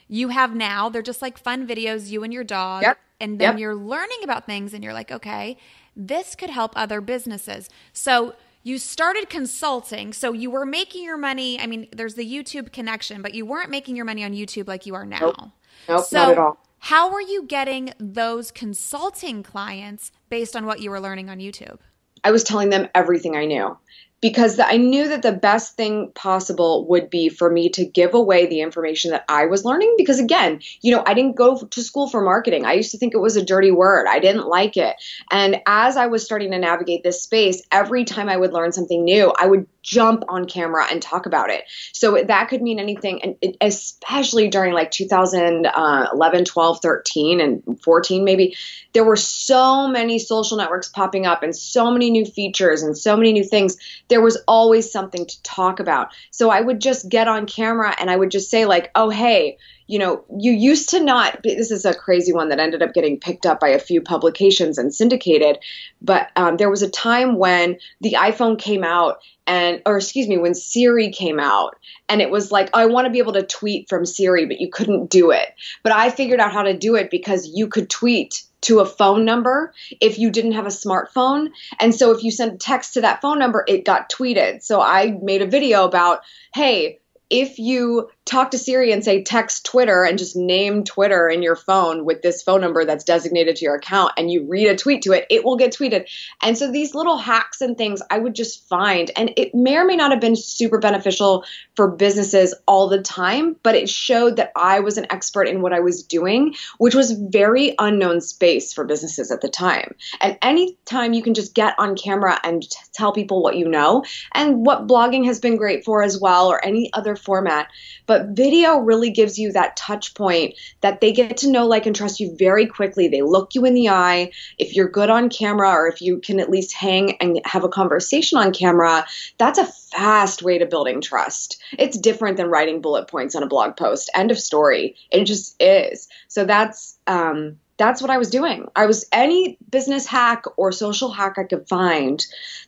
you 0.08 0.28
have 0.28 0.54
now. 0.54 0.88
They're 0.88 1.02
just 1.02 1.22
like 1.22 1.38
fun 1.38 1.66
videos, 1.66 2.08
you 2.08 2.24
and 2.24 2.32
your 2.32 2.44
dog. 2.44 2.82
Yep. 2.82 2.98
And 3.20 3.38
then 3.38 3.52
yep. 3.52 3.58
you're 3.58 3.74
learning 3.74 4.18
about 4.22 4.46
things 4.46 4.74
and 4.74 4.82
you're 4.82 4.92
like, 4.92 5.10
okay, 5.10 5.56
this 5.96 6.34
could 6.34 6.50
help 6.50 6.72
other 6.76 7.00
businesses. 7.00 7.68
So 7.92 8.34
you 8.62 8.78
started 8.78 9.28
consulting. 9.28 10.12
So 10.12 10.32
you 10.32 10.50
were 10.50 10.66
making 10.66 11.04
your 11.04 11.16
money. 11.16 11.60
I 11.60 11.66
mean, 11.66 11.86
there's 11.94 12.14
the 12.14 12.26
YouTube 12.26 12.72
connection, 12.72 13.22
but 13.22 13.34
you 13.34 13.46
weren't 13.46 13.70
making 13.70 13.96
your 13.96 14.04
money 14.04 14.24
on 14.24 14.32
YouTube 14.32 14.68
like 14.68 14.86
you 14.86 14.94
are 14.94 15.06
now. 15.06 15.18
Nope, 15.20 15.50
nope 15.88 16.04
so 16.04 16.16
not 16.16 16.30
at 16.32 16.38
all. 16.38 16.58
How 16.78 17.10
were 17.10 17.20
you 17.20 17.44
getting 17.44 17.94
those 17.98 18.50
consulting 18.50 19.42
clients 19.42 20.12
based 20.28 20.54
on 20.54 20.66
what 20.66 20.80
you 20.80 20.90
were 20.90 21.00
learning 21.00 21.30
on 21.30 21.38
YouTube? 21.38 21.78
I 22.24 22.30
was 22.30 22.42
telling 22.42 22.70
them 22.70 22.88
everything 22.94 23.36
I 23.36 23.44
knew 23.44 23.76
because 24.20 24.58
I 24.58 24.78
knew 24.78 25.08
that 25.08 25.22
the 25.22 25.32
best 25.32 25.76
thing 25.76 26.10
possible 26.14 26.86
would 26.88 27.10
be 27.10 27.28
for 27.28 27.50
me 27.50 27.68
to 27.70 27.84
give 27.84 28.14
away 28.14 28.46
the 28.46 28.60
information 28.60 29.10
that 29.10 29.24
I 29.28 29.46
was 29.46 29.64
learning. 29.64 29.94
Because 29.98 30.18
again, 30.18 30.60
you 30.80 30.92
know, 30.94 31.02
I 31.06 31.14
didn't 31.14 31.36
go 31.36 31.58
to 31.58 31.82
school 31.82 32.08
for 32.08 32.22
marketing. 32.22 32.64
I 32.64 32.72
used 32.72 32.92
to 32.92 32.98
think 32.98 33.14
it 33.14 33.18
was 33.18 33.36
a 33.36 33.44
dirty 33.44 33.70
word. 33.70 34.06
I 34.08 34.20
didn't 34.20 34.46
like 34.46 34.76
it. 34.76 34.96
And 35.30 35.60
as 35.66 35.96
I 35.96 36.06
was 36.06 36.24
starting 36.24 36.52
to 36.52 36.58
navigate 36.58 37.02
this 37.02 37.22
space, 37.22 37.62
every 37.70 38.04
time 38.04 38.28
I 38.28 38.36
would 38.36 38.52
learn 38.52 38.72
something 38.72 39.04
new, 39.04 39.32
I 39.38 39.46
would 39.46 39.66
jump 39.84 40.24
on 40.28 40.46
camera 40.46 40.86
and 40.90 41.00
talk 41.00 41.26
about 41.26 41.50
it. 41.50 41.64
So 41.92 42.24
that 42.26 42.48
could 42.48 42.62
mean 42.62 42.80
anything, 42.80 43.22
and 43.22 43.36
it, 43.40 43.56
especially 43.60 44.48
during 44.48 44.72
like 44.72 44.90
2011, 44.90 45.70
uh, 45.72 46.44
12, 46.44 46.80
13, 46.80 47.40
and 47.40 47.80
14, 47.82 48.24
maybe, 48.24 48.56
there 48.94 49.04
were 49.04 49.16
so 49.16 49.86
many 49.86 50.18
social 50.18 50.56
networks 50.56 50.88
popping 50.88 51.26
up 51.26 51.42
and 51.42 51.54
so 51.54 51.90
many 51.90 52.10
new 52.10 52.24
features 52.24 52.82
and 52.82 52.96
so 52.96 53.16
many 53.16 53.32
new 53.32 53.44
things. 53.44 53.76
There 54.08 54.22
was 54.22 54.42
always 54.48 54.90
something 54.90 55.26
to 55.26 55.42
talk 55.42 55.78
about. 55.78 56.08
So 56.30 56.50
I 56.50 56.60
would 56.60 56.80
just 56.80 57.08
get 57.08 57.28
on 57.28 57.46
camera 57.46 57.94
and 57.98 58.10
I 58.10 58.16
would 58.16 58.30
just 58.30 58.50
say, 58.50 58.64
like, 58.64 58.90
oh, 58.94 59.10
hey, 59.10 59.58
you 59.86 59.98
know, 59.98 60.24
you 60.38 60.52
used 60.52 60.90
to 60.90 61.02
not, 61.02 61.42
this 61.42 61.70
is 61.70 61.84
a 61.84 61.94
crazy 61.94 62.32
one 62.32 62.48
that 62.48 62.58
ended 62.58 62.82
up 62.82 62.94
getting 62.94 63.20
picked 63.20 63.44
up 63.44 63.60
by 63.60 63.68
a 63.68 63.78
few 63.78 64.00
publications 64.00 64.78
and 64.78 64.94
syndicated, 64.94 65.58
but 66.00 66.30
um, 66.36 66.56
there 66.56 66.70
was 66.70 66.82
a 66.82 66.90
time 66.90 67.36
when 67.36 67.78
the 68.00 68.12
iPhone 68.12 68.58
came 68.58 68.82
out 68.82 69.18
and, 69.46 69.82
or 69.84 69.98
excuse 69.98 70.26
me, 70.26 70.38
when 70.38 70.54
Siri 70.54 71.10
came 71.10 71.38
out 71.38 71.76
and 72.08 72.22
it 72.22 72.30
was 72.30 72.50
like, 72.50 72.70
I 72.72 72.86
want 72.86 73.06
to 73.06 73.10
be 73.10 73.18
able 73.18 73.34
to 73.34 73.42
tweet 73.42 73.88
from 73.90 74.06
Siri, 74.06 74.46
but 74.46 74.60
you 74.60 74.70
couldn't 74.70 75.10
do 75.10 75.30
it. 75.30 75.48
But 75.82 75.92
I 75.92 76.08
figured 76.08 76.40
out 76.40 76.52
how 76.52 76.62
to 76.62 76.76
do 76.76 76.94
it 76.94 77.10
because 77.10 77.46
you 77.46 77.68
could 77.68 77.90
tweet 77.90 78.42
to 78.62 78.80
a 78.80 78.86
phone 78.86 79.26
number 79.26 79.74
if 80.00 80.18
you 80.18 80.30
didn't 80.30 80.52
have 80.52 80.64
a 80.64 80.70
smartphone. 80.70 81.50
And 81.78 81.94
so 81.94 82.12
if 82.12 82.24
you 82.24 82.30
sent 82.30 82.58
text 82.58 82.94
to 82.94 83.02
that 83.02 83.20
phone 83.20 83.38
number, 83.38 83.62
it 83.68 83.84
got 83.84 84.10
tweeted. 84.10 84.62
So 84.62 84.80
I 84.80 85.18
made 85.20 85.42
a 85.42 85.46
video 85.46 85.84
about, 85.84 86.20
hey, 86.54 87.00
if 87.28 87.58
you 87.58 88.08
talk 88.24 88.50
to 88.52 88.58
Siri 88.58 88.90
and 88.90 89.04
say 89.04 89.22
text 89.22 89.66
Twitter 89.66 90.02
and 90.02 90.18
just 90.18 90.34
name 90.34 90.82
Twitter 90.82 91.28
in 91.28 91.42
your 91.42 91.56
phone 91.56 92.04
with 92.04 92.22
this 92.22 92.42
phone 92.42 92.62
number 92.62 92.84
that's 92.84 93.04
designated 93.04 93.56
to 93.56 93.64
your 93.64 93.74
account 93.74 94.12
and 94.16 94.30
you 94.30 94.44
read 94.44 94.68
a 94.68 94.76
tweet 94.76 95.02
to 95.02 95.12
it, 95.12 95.26
it 95.28 95.44
will 95.44 95.56
get 95.56 95.72
tweeted. 95.72 96.08
And 96.42 96.56
so 96.56 96.70
these 96.70 96.94
little 96.94 97.18
hacks 97.18 97.60
and 97.60 97.76
things 97.76 98.00
I 98.10 98.18
would 98.18 98.34
just 98.34 98.66
find, 98.68 99.10
and 99.16 99.32
it 99.36 99.54
may 99.54 99.76
or 99.76 99.84
may 99.84 99.96
not 99.96 100.10
have 100.10 100.20
been 100.20 100.36
super 100.36 100.78
beneficial 100.78 101.44
for 101.76 101.90
businesses 101.90 102.54
all 102.66 102.88
the 102.88 103.02
time, 103.02 103.56
but 103.62 103.74
it 103.74 103.90
showed 103.90 104.36
that 104.36 104.52
I 104.56 104.80
was 104.80 104.96
an 104.96 105.06
expert 105.10 105.46
in 105.46 105.60
what 105.60 105.74
I 105.74 105.80
was 105.80 106.02
doing, 106.02 106.54
which 106.78 106.94
was 106.94 107.12
very 107.12 107.74
unknown 107.78 108.22
space 108.22 108.72
for 108.72 108.84
businesses 108.84 109.30
at 109.30 109.42
the 109.42 109.48
time. 109.48 109.94
And 110.22 110.38
anytime 110.40 111.12
you 111.12 111.22
can 111.22 111.34
just 111.34 111.54
get 111.54 111.74
on 111.78 111.94
camera 111.94 112.40
and 112.42 112.64
tell 112.94 113.12
people 113.12 113.42
what 113.42 113.56
you 113.56 113.68
know, 113.68 114.04
and 114.32 114.64
what 114.64 114.86
blogging 114.86 115.26
has 115.26 115.40
been 115.40 115.56
great 115.56 115.84
for 115.84 116.02
as 116.02 116.18
well, 116.18 116.48
or 116.48 116.64
any 116.64 116.90
other 116.94 117.16
format. 117.16 117.68
But 118.06 118.13
video 118.22 118.78
really 118.78 119.10
gives 119.10 119.38
you 119.38 119.52
that 119.52 119.76
touch 119.76 120.14
point 120.14 120.54
that 120.80 121.00
they 121.00 121.12
get 121.12 121.38
to 121.38 121.50
know, 121.50 121.66
like, 121.66 121.86
and 121.86 121.96
trust 121.96 122.20
you 122.20 122.36
very 122.36 122.66
quickly. 122.66 123.08
They 123.08 123.22
look 123.22 123.54
you 123.54 123.64
in 123.64 123.74
the 123.74 123.88
eye. 123.88 124.30
If 124.58 124.76
you're 124.76 124.88
good 124.88 125.10
on 125.10 125.28
camera, 125.28 125.70
or 125.70 125.88
if 125.88 126.00
you 126.00 126.18
can 126.18 126.40
at 126.40 126.50
least 126.50 126.74
hang 126.74 127.16
and 127.18 127.40
have 127.44 127.64
a 127.64 127.68
conversation 127.68 128.38
on 128.38 128.52
camera, 128.52 129.06
that's 129.38 129.58
a 129.58 129.66
fast 129.66 130.42
way 130.42 130.58
to 130.58 130.66
building 130.66 131.00
trust. 131.00 131.62
It's 131.78 131.98
different 131.98 132.36
than 132.36 132.48
writing 132.48 132.80
bullet 132.80 133.08
points 133.08 133.34
on 133.34 133.42
a 133.42 133.48
blog 133.48 133.76
post. 133.76 134.10
End 134.14 134.30
of 134.30 134.38
story. 134.38 134.96
It 135.10 135.24
just 135.24 135.56
is. 135.60 136.08
So 136.28 136.44
that's 136.44 136.98
um, 137.06 137.58
that's 137.76 138.00
what 138.00 138.10
I 138.10 138.18
was 138.18 138.30
doing. 138.30 138.68
I 138.76 138.86
was 138.86 139.04
any 139.12 139.58
business 139.70 140.06
hack 140.06 140.44
or 140.56 140.72
social 140.72 141.10
hack 141.10 141.34
I 141.38 141.44
could 141.44 141.68
find 141.68 142.24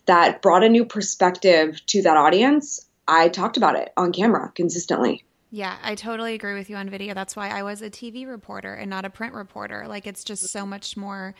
that 0.07 0.43
brought 0.43 0.65
a 0.65 0.69
new 0.69 0.85
perspective 0.85 1.81
to 1.87 2.03
that 2.03 2.17
audience. 2.17 2.81
I 3.07 3.29
talked 3.29 3.57
about 3.57 3.76
it 3.76 3.93
on 3.97 4.12
camera 4.12 4.50
consistently. 4.55 5.25
Yeah, 5.50 5.76
I 5.83 5.95
totally 5.95 6.35
agree 6.35 6.55
with 6.55 6.69
you 6.69 6.76
on 6.76 6.91
video. 6.91 7.15
That's 7.15 7.37
why 7.37 7.49
I 7.49 7.62
was 7.62 7.81
a 7.83 7.91
TV 7.91 8.26
reporter 8.26 8.75
and 8.75 8.91
not 8.91 9.05
a 9.05 9.11
print 9.11 9.35
reporter. 9.35 9.87
Like 9.87 10.07
it's 10.07 10.25
just 10.25 10.49
so 10.49 10.67
much 10.67 10.97
more 10.97 11.35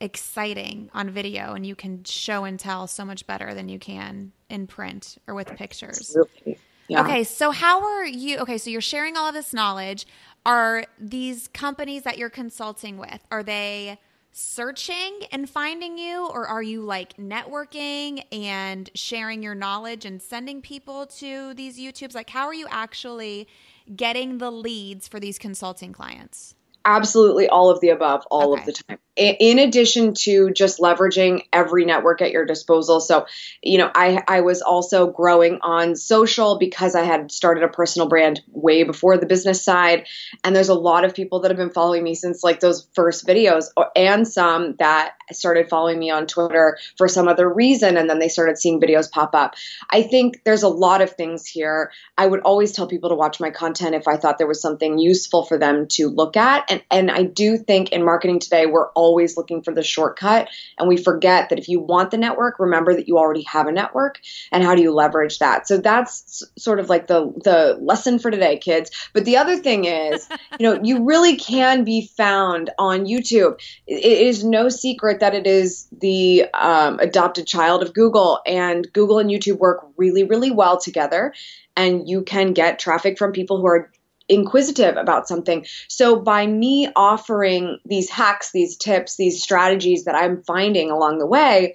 exciting 0.00 0.90
on 0.94 1.10
video 1.10 1.52
and 1.52 1.66
you 1.66 1.74
can 1.74 2.02
show 2.04 2.44
and 2.44 2.58
tell 2.58 2.86
so 2.86 3.04
much 3.04 3.26
better 3.26 3.52
than 3.52 3.68
you 3.68 3.78
can 3.78 4.32
in 4.48 4.66
print 4.66 5.18
or 5.26 5.34
with 5.34 5.54
pictures. 5.56 5.98
Absolutely. 5.98 6.58
Yeah. 6.88 7.02
Okay, 7.02 7.22
so 7.22 7.52
how 7.52 7.84
are 7.84 8.04
you? 8.04 8.38
Okay, 8.38 8.58
so 8.58 8.68
you're 8.70 8.80
sharing 8.80 9.16
all 9.16 9.28
of 9.28 9.34
this 9.34 9.54
knowledge. 9.54 10.06
Are 10.44 10.84
these 10.98 11.46
companies 11.48 12.02
that 12.02 12.18
you're 12.18 12.30
consulting 12.30 12.96
with, 12.96 13.20
are 13.30 13.42
they 13.42 13.98
searching 14.32 15.20
and 15.32 15.48
finding 15.48 15.98
you 15.98 16.26
or 16.26 16.46
are 16.46 16.62
you 16.62 16.82
like 16.82 17.16
networking 17.16 18.24
and 18.32 18.88
sharing 18.94 19.42
your 19.42 19.54
knowledge 19.54 20.04
and 20.04 20.22
sending 20.22 20.62
people 20.62 21.06
to 21.06 21.54
these 21.54 21.78
YouTubes? 21.78 22.14
Like 22.14 22.30
how 22.30 22.46
are 22.46 22.54
you 22.54 22.66
actually 22.70 23.48
getting 23.94 24.38
the 24.38 24.50
leads 24.50 25.08
for 25.08 25.18
these 25.18 25.38
consulting 25.38 25.92
clients? 25.92 26.54
Absolutely 26.84 27.48
all 27.48 27.70
of 27.70 27.80
the 27.80 27.90
above 27.90 28.26
all 28.30 28.52
okay. 28.52 28.60
of 28.60 28.66
the 28.66 28.72
time 28.72 28.98
in 29.20 29.58
addition 29.58 30.14
to 30.14 30.50
just 30.50 30.78
leveraging 30.78 31.42
every 31.52 31.84
network 31.84 32.22
at 32.22 32.30
your 32.30 32.46
disposal. 32.46 33.00
So, 33.00 33.26
you 33.62 33.76
know, 33.76 33.90
I, 33.94 34.22
I 34.26 34.40
was 34.40 34.62
also 34.62 35.10
growing 35.10 35.58
on 35.60 35.94
social 35.94 36.58
because 36.58 36.94
I 36.94 37.02
had 37.02 37.30
started 37.30 37.62
a 37.62 37.68
personal 37.68 38.08
brand 38.08 38.40
way 38.48 38.82
before 38.82 39.18
the 39.18 39.26
business 39.26 39.62
side. 39.62 40.06
And 40.42 40.56
there's 40.56 40.70
a 40.70 40.74
lot 40.74 41.04
of 41.04 41.14
people 41.14 41.40
that 41.40 41.50
have 41.50 41.58
been 41.58 41.70
following 41.70 42.02
me 42.02 42.14
since 42.14 42.42
like 42.42 42.60
those 42.60 42.88
first 42.94 43.26
videos, 43.26 43.66
and 43.94 44.26
some 44.26 44.76
that 44.78 45.12
started 45.32 45.68
following 45.68 45.98
me 45.98 46.10
on 46.10 46.26
Twitter 46.26 46.78
for 46.96 47.06
some 47.06 47.28
other 47.28 47.48
reason. 47.52 47.98
And 47.98 48.08
then 48.08 48.20
they 48.20 48.28
started 48.28 48.56
seeing 48.56 48.80
videos 48.80 49.10
pop 49.10 49.34
up. 49.34 49.54
I 49.90 50.02
think 50.02 50.44
there's 50.44 50.62
a 50.62 50.68
lot 50.68 51.02
of 51.02 51.10
things 51.10 51.46
here. 51.46 51.92
I 52.16 52.26
would 52.26 52.40
always 52.40 52.72
tell 52.72 52.86
people 52.86 53.10
to 53.10 53.16
watch 53.16 53.38
my 53.38 53.50
content 53.50 53.94
if 53.94 54.08
I 54.08 54.16
thought 54.16 54.38
there 54.38 54.46
was 54.46 54.62
something 54.62 54.98
useful 54.98 55.44
for 55.44 55.58
them 55.58 55.88
to 55.88 56.08
look 56.08 56.38
at. 56.38 56.69
And, 56.70 56.82
and 56.90 57.10
I 57.10 57.24
do 57.24 57.58
think 57.58 57.90
in 57.90 58.04
marketing 58.04 58.38
today, 58.38 58.66
we're 58.66 58.90
always 58.92 59.36
looking 59.36 59.62
for 59.62 59.74
the 59.74 59.82
shortcut. 59.82 60.48
And 60.78 60.88
we 60.88 60.96
forget 60.96 61.48
that 61.48 61.58
if 61.58 61.68
you 61.68 61.80
want 61.80 62.10
the 62.10 62.16
network, 62.16 62.58
remember 62.58 62.94
that 62.94 63.08
you 63.08 63.18
already 63.18 63.42
have 63.42 63.66
a 63.66 63.72
network 63.72 64.20
and 64.52 64.62
how 64.62 64.74
do 64.74 64.82
you 64.82 64.92
leverage 64.92 65.40
that? 65.40 65.66
So 65.66 65.78
that's 65.78 66.44
sort 66.56 66.78
of 66.78 66.88
like 66.88 67.08
the, 67.08 67.32
the 67.44 67.78
lesson 67.80 68.18
for 68.18 68.30
today, 68.30 68.56
kids. 68.56 68.90
But 69.12 69.24
the 69.24 69.36
other 69.36 69.56
thing 69.56 69.84
is, 69.84 70.28
you 70.58 70.64
know, 70.64 70.80
you 70.82 71.04
really 71.04 71.36
can 71.36 71.84
be 71.84 72.06
found 72.16 72.70
on 72.78 73.06
YouTube. 73.06 73.58
It 73.86 74.04
is 74.04 74.44
no 74.44 74.68
secret 74.68 75.20
that 75.20 75.34
it 75.34 75.46
is 75.46 75.88
the 76.00 76.46
um, 76.54 77.00
adopted 77.00 77.46
child 77.46 77.82
of 77.82 77.92
Google, 77.94 78.40
and 78.46 78.90
Google 78.92 79.18
and 79.18 79.30
YouTube 79.30 79.58
work 79.58 79.86
really, 79.96 80.24
really 80.24 80.50
well 80.50 80.78
together. 80.78 81.34
And 81.76 82.08
you 82.08 82.22
can 82.22 82.52
get 82.52 82.78
traffic 82.78 83.18
from 83.18 83.32
people 83.32 83.58
who 83.60 83.66
are 83.66 83.90
inquisitive 84.30 84.96
about 84.96 85.28
something. 85.28 85.66
So 85.88 86.20
by 86.20 86.46
me 86.46 86.88
offering 86.96 87.78
these 87.84 88.08
hacks, 88.08 88.52
these 88.52 88.76
tips, 88.76 89.16
these 89.16 89.42
strategies 89.42 90.04
that 90.04 90.14
I'm 90.14 90.42
finding 90.44 90.90
along 90.90 91.18
the 91.18 91.26
way, 91.26 91.74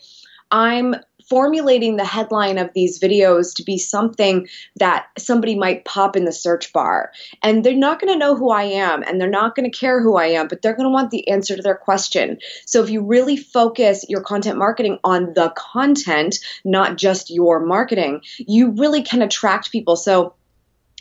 I'm 0.50 0.96
formulating 1.30 1.96
the 1.96 2.06
headline 2.06 2.58
of 2.58 2.70
these 2.74 3.00
videos 3.00 3.56
to 3.56 3.64
be 3.64 3.78
something 3.78 4.48
that 4.76 5.08
somebody 5.18 5.56
might 5.56 5.86
pop 5.86 6.16
in 6.16 6.24
the 6.26 6.32
search 6.32 6.72
bar. 6.72 7.12
And 7.42 7.64
they're 7.64 7.74
not 7.76 8.00
going 8.00 8.14
to 8.14 8.20
know 8.20 8.36
who 8.36 8.52
I 8.52 8.64
am 8.64 9.04
and 9.04 9.20
they're 9.20 9.30
not 9.30 9.56
going 9.56 9.70
to 9.70 9.76
care 9.76 10.02
who 10.02 10.18
I 10.18 10.28
am, 10.28 10.48
but 10.48 10.62
they're 10.62 10.76
going 10.76 10.86
to 10.86 10.94
want 10.94 11.12
the 11.12 11.28
answer 11.30 11.56
to 11.56 11.62
their 11.62 11.76
question. 11.76 12.38
So 12.66 12.84
if 12.84 12.90
you 12.90 13.02
really 13.02 13.38
focus 13.38 14.06
your 14.08 14.22
content 14.22 14.58
marketing 14.58 15.00
on 15.04 15.34
the 15.34 15.52
content, 15.58 16.40
not 16.64 16.98
just 16.98 17.32
your 17.32 17.60
marketing, 17.60 18.22
you 18.38 18.72
really 18.72 19.02
can 19.02 19.22
attract 19.22 19.72
people. 19.72 19.96
So 19.96 20.36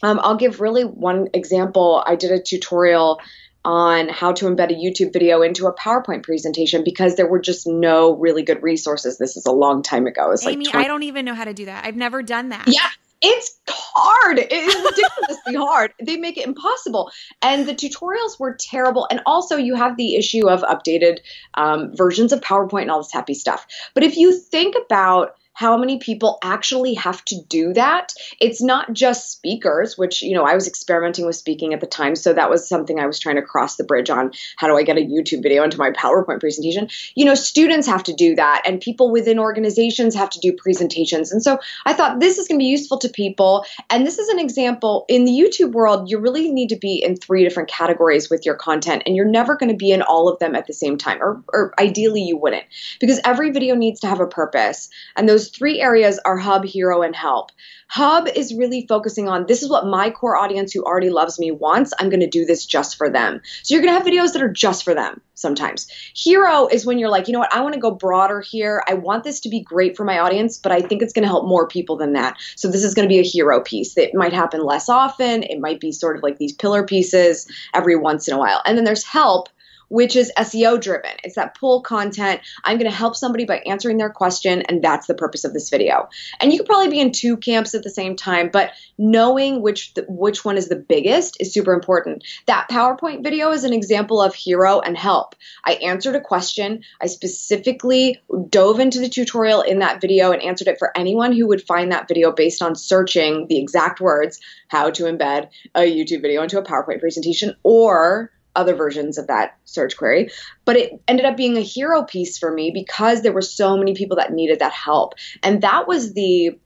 um, 0.02 0.20
I'll 0.22 0.36
give 0.36 0.60
really 0.60 0.84
one 0.84 1.28
example. 1.32 2.02
I 2.06 2.16
did 2.16 2.30
a 2.30 2.40
tutorial 2.40 3.20
on 3.64 4.08
how 4.10 4.32
to 4.32 4.44
embed 4.44 4.70
a 4.70 4.74
YouTube 4.74 5.12
video 5.12 5.40
into 5.40 5.66
a 5.66 5.74
PowerPoint 5.74 6.22
presentation 6.22 6.84
because 6.84 7.16
there 7.16 7.26
were 7.26 7.38
just 7.38 7.66
no 7.66 8.14
really 8.16 8.42
good 8.42 8.62
resources. 8.62 9.16
This 9.16 9.36
is 9.36 9.46
a 9.46 9.52
long 9.52 9.82
time 9.82 10.06
ago. 10.06 10.30
It's 10.32 10.46
Amy, 10.46 10.66
like 10.66 10.74
20- 10.74 10.78
I 10.80 10.86
don't 10.86 11.02
even 11.04 11.24
know 11.24 11.34
how 11.34 11.44
to 11.44 11.54
do 11.54 11.64
that. 11.66 11.86
I've 11.86 11.96
never 11.96 12.22
done 12.22 12.50
that. 12.50 12.68
Yeah, 12.68 12.88
it's 13.22 13.58
hard. 13.66 14.38
It's 14.38 14.74
ridiculously 14.74 15.54
hard. 15.66 15.94
They 16.02 16.18
make 16.18 16.36
it 16.36 16.46
impossible. 16.46 17.10
And 17.40 17.66
the 17.66 17.74
tutorials 17.74 18.38
were 18.38 18.54
terrible. 18.60 19.06
And 19.10 19.22
also, 19.24 19.56
you 19.56 19.74
have 19.76 19.96
the 19.96 20.16
issue 20.16 20.48
of 20.48 20.60
updated 20.60 21.20
um, 21.54 21.96
versions 21.96 22.32
of 22.32 22.42
PowerPoint 22.42 22.82
and 22.82 22.90
all 22.90 22.98
this 22.98 23.12
happy 23.12 23.34
stuff. 23.34 23.66
But 23.94 24.04
if 24.04 24.18
you 24.18 24.38
think 24.38 24.74
about 24.84 25.36
how 25.54 25.76
many 25.76 25.98
people 25.98 26.38
actually 26.42 26.94
have 26.94 27.24
to 27.24 27.36
do 27.48 27.72
that. 27.72 28.12
It's 28.40 28.60
not 28.60 28.92
just 28.92 29.32
speakers, 29.32 29.96
which, 29.96 30.20
you 30.20 30.34
know, 30.34 30.44
I 30.44 30.54
was 30.54 30.68
experimenting 30.68 31.26
with 31.26 31.36
speaking 31.36 31.72
at 31.72 31.80
the 31.80 31.86
time. 31.86 32.16
So 32.16 32.32
that 32.32 32.50
was 32.50 32.68
something 32.68 32.98
I 32.98 33.06
was 33.06 33.18
trying 33.18 33.36
to 33.36 33.42
cross 33.42 33.76
the 33.76 33.84
bridge 33.84 34.10
on. 34.10 34.32
How 34.56 34.66
do 34.66 34.76
I 34.76 34.82
get 34.82 34.98
a 34.98 35.00
YouTube 35.00 35.42
video 35.42 35.62
into 35.62 35.78
my 35.78 35.90
PowerPoint 35.90 36.40
presentation? 36.40 36.88
You 37.14 37.24
know, 37.24 37.34
students 37.34 37.86
have 37.86 38.02
to 38.04 38.12
do 38.12 38.34
that, 38.34 38.62
and 38.66 38.80
people 38.80 39.10
within 39.10 39.38
organizations 39.38 40.14
have 40.14 40.30
to 40.30 40.40
do 40.40 40.52
presentations. 40.52 41.32
And 41.32 41.42
so 41.42 41.58
I 41.86 41.94
thought 41.94 42.20
this 42.20 42.38
is 42.38 42.48
going 42.48 42.58
to 42.58 42.62
be 42.62 42.68
useful 42.68 42.98
to 42.98 43.08
people. 43.08 43.64
And 43.90 44.06
this 44.06 44.18
is 44.18 44.28
an 44.28 44.38
example 44.38 45.04
in 45.08 45.24
the 45.24 45.32
YouTube 45.32 45.72
world, 45.72 46.10
you 46.10 46.18
really 46.18 46.50
need 46.50 46.68
to 46.70 46.76
be 46.76 47.02
in 47.02 47.16
three 47.16 47.44
different 47.44 47.68
categories 47.68 48.28
with 48.28 48.44
your 48.44 48.56
content, 48.56 49.04
and 49.06 49.14
you're 49.14 49.24
never 49.24 49.56
going 49.56 49.70
to 49.70 49.76
be 49.76 49.92
in 49.92 50.02
all 50.02 50.28
of 50.28 50.38
them 50.40 50.54
at 50.54 50.66
the 50.66 50.72
same 50.72 50.98
time, 50.98 51.22
or, 51.22 51.42
or 51.52 51.74
ideally 51.78 52.22
you 52.22 52.36
wouldn't, 52.36 52.64
because 53.00 53.20
every 53.24 53.50
video 53.50 53.74
needs 53.74 54.00
to 54.00 54.08
have 54.08 54.20
a 54.20 54.26
purpose. 54.26 54.88
And 55.16 55.28
those 55.28 55.43
those 55.44 55.50
three 55.50 55.80
areas 55.80 56.18
are 56.24 56.38
Hub, 56.38 56.64
Hero, 56.64 57.02
and 57.02 57.14
Help. 57.14 57.50
Hub 57.88 58.28
is 58.28 58.54
really 58.54 58.86
focusing 58.88 59.28
on 59.28 59.44
this 59.46 59.62
is 59.62 59.68
what 59.68 59.86
my 59.86 60.10
core 60.10 60.36
audience 60.36 60.72
who 60.72 60.82
already 60.82 61.10
loves 61.10 61.38
me 61.38 61.50
wants. 61.50 61.92
I'm 61.98 62.08
going 62.08 62.20
to 62.20 62.26
do 62.26 62.46
this 62.46 62.64
just 62.64 62.96
for 62.96 63.10
them. 63.10 63.42
So 63.62 63.74
you're 63.74 63.82
going 63.82 63.92
to 63.92 63.98
have 63.98 64.06
videos 64.06 64.32
that 64.32 64.42
are 64.42 64.48
just 64.48 64.84
for 64.84 64.94
them 64.94 65.20
sometimes. 65.34 65.86
Hero 66.14 66.66
is 66.66 66.86
when 66.86 66.98
you're 66.98 67.10
like, 67.10 67.28
you 67.28 67.32
know 67.32 67.40
what, 67.40 67.54
I 67.54 67.60
want 67.60 67.74
to 67.74 67.80
go 67.80 67.90
broader 67.90 68.40
here. 68.40 68.82
I 68.88 68.94
want 68.94 69.22
this 69.22 69.40
to 69.40 69.48
be 69.50 69.60
great 69.60 69.96
for 69.96 70.04
my 70.04 70.18
audience, 70.18 70.56
but 70.56 70.72
I 70.72 70.80
think 70.80 71.02
it's 71.02 71.12
going 71.12 71.24
to 71.24 71.28
help 71.28 71.46
more 71.46 71.68
people 71.68 71.96
than 71.96 72.14
that. 72.14 72.38
So 72.56 72.68
this 72.68 72.84
is 72.84 72.94
going 72.94 73.06
to 73.06 73.12
be 73.12 73.20
a 73.20 73.22
hero 73.22 73.60
piece 73.60 73.94
that 73.94 74.14
might 74.14 74.32
happen 74.32 74.64
less 74.64 74.88
often. 74.88 75.42
It 75.42 75.60
might 75.60 75.80
be 75.80 75.92
sort 75.92 76.16
of 76.16 76.22
like 76.22 76.38
these 76.38 76.54
pillar 76.54 76.84
pieces 76.84 77.46
every 77.74 77.96
once 77.96 78.28
in 78.28 78.34
a 78.34 78.38
while. 78.38 78.62
And 78.64 78.78
then 78.78 78.84
there's 78.84 79.04
help, 79.04 79.48
which 79.94 80.16
is 80.16 80.32
SEO 80.36 80.80
driven. 80.80 81.12
It's 81.22 81.36
that 81.36 81.56
pull 81.56 81.80
content. 81.80 82.40
I'm 82.64 82.78
going 82.78 82.90
to 82.90 82.96
help 82.96 83.14
somebody 83.14 83.44
by 83.44 83.58
answering 83.58 83.96
their 83.96 84.10
question, 84.10 84.62
and 84.62 84.82
that's 84.82 85.06
the 85.06 85.14
purpose 85.14 85.44
of 85.44 85.52
this 85.52 85.70
video. 85.70 86.08
And 86.40 86.52
you 86.52 86.58
could 86.58 86.66
probably 86.66 86.90
be 86.90 87.00
in 87.00 87.12
two 87.12 87.36
camps 87.36 87.76
at 87.76 87.84
the 87.84 87.90
same 87.90 88.16
time, 88.16 88.50
but 88.52 88.72
knowing 88.98 89.62
which 89.62 89.94
which 90.08 90.44
one 90.44 90.56
is 90.56 90.68
the 90.68 90.74
biggest 90.74 91.36
is 91.38 91.52
super 91.52 91.72
important. 91.72 92.24
That 92.46 92.66
PowerPoint 92.68 93.22
video 93.22 93.52
is 93.52 93.62
an 93.62 93.72
example 93.72 94.20
of 94.20 94.34
hero 94.34 94.80
and 94.80 94.98
help. 94.98 95.36
I 95.64 95.74
answered 95.74 96.16
a 96.16 96.20
question. 96.20 96.82
I 97.00 97.06
specifically 97.06 98.20
dove 98.48 98.80
into 98.80 98.98
the 98.98 99.08
tutorial 99.08 99.62
in 99.62 99.78
that 99.78 100.00
video 100.00 100.32
and 100.32 100.42
answered 100.42 100.66
it 100.66 100.80
for 100.80 100.90
anyone 100.98 101.32
who 101.32 101.46
would 101.46 101.62
find 101.62 101.92
that 101.92 102.08
video 102.08 102.32
based 102.32 102.62
on 102.62 102.74
searching 102.74 103.46
the 103.46 103.58
exact 103.58 104.00
words 104.00 104.40
how 104.66 104.90
to 104.90 105.04
embed 105.04 105.50
a 105.76 105.82
YouTube 105.82 106.22
video 106.22 106.42
into 106.42 106.58
a 106.58 106.64
PowerPoint 106.64 106.98
presentation 106.98 107.54
or 107.62 108.32
other 108.56 108.74
versions 108.74 109.18
of 109.18 109.26
that 109.26 109.56
search 109.64 109.96
query. 109.96 110.30
But 110.64 110.76
it 110.76 111.02
ended 111.08 111.26
up 111.26 111.36
being 111.36 111.56
a 111.56 111.62
hero 111.62 112.02
piece 112.02 112.38
for 112.38 112.52
me 112.52 112.70
because 112.72 113.22
there 113.22 113.32
were 113.32 113.42
so 113.42 113.76
many 113.76 113.94
people 113.94 114.16
that 114.16 114.32
needed 114.32 114.58
that 114.60 114.72
help. 114.72 115.14
And 115.42 115.62
that 115.62 115.86
was 115.88 116.14
the 116.14 116.58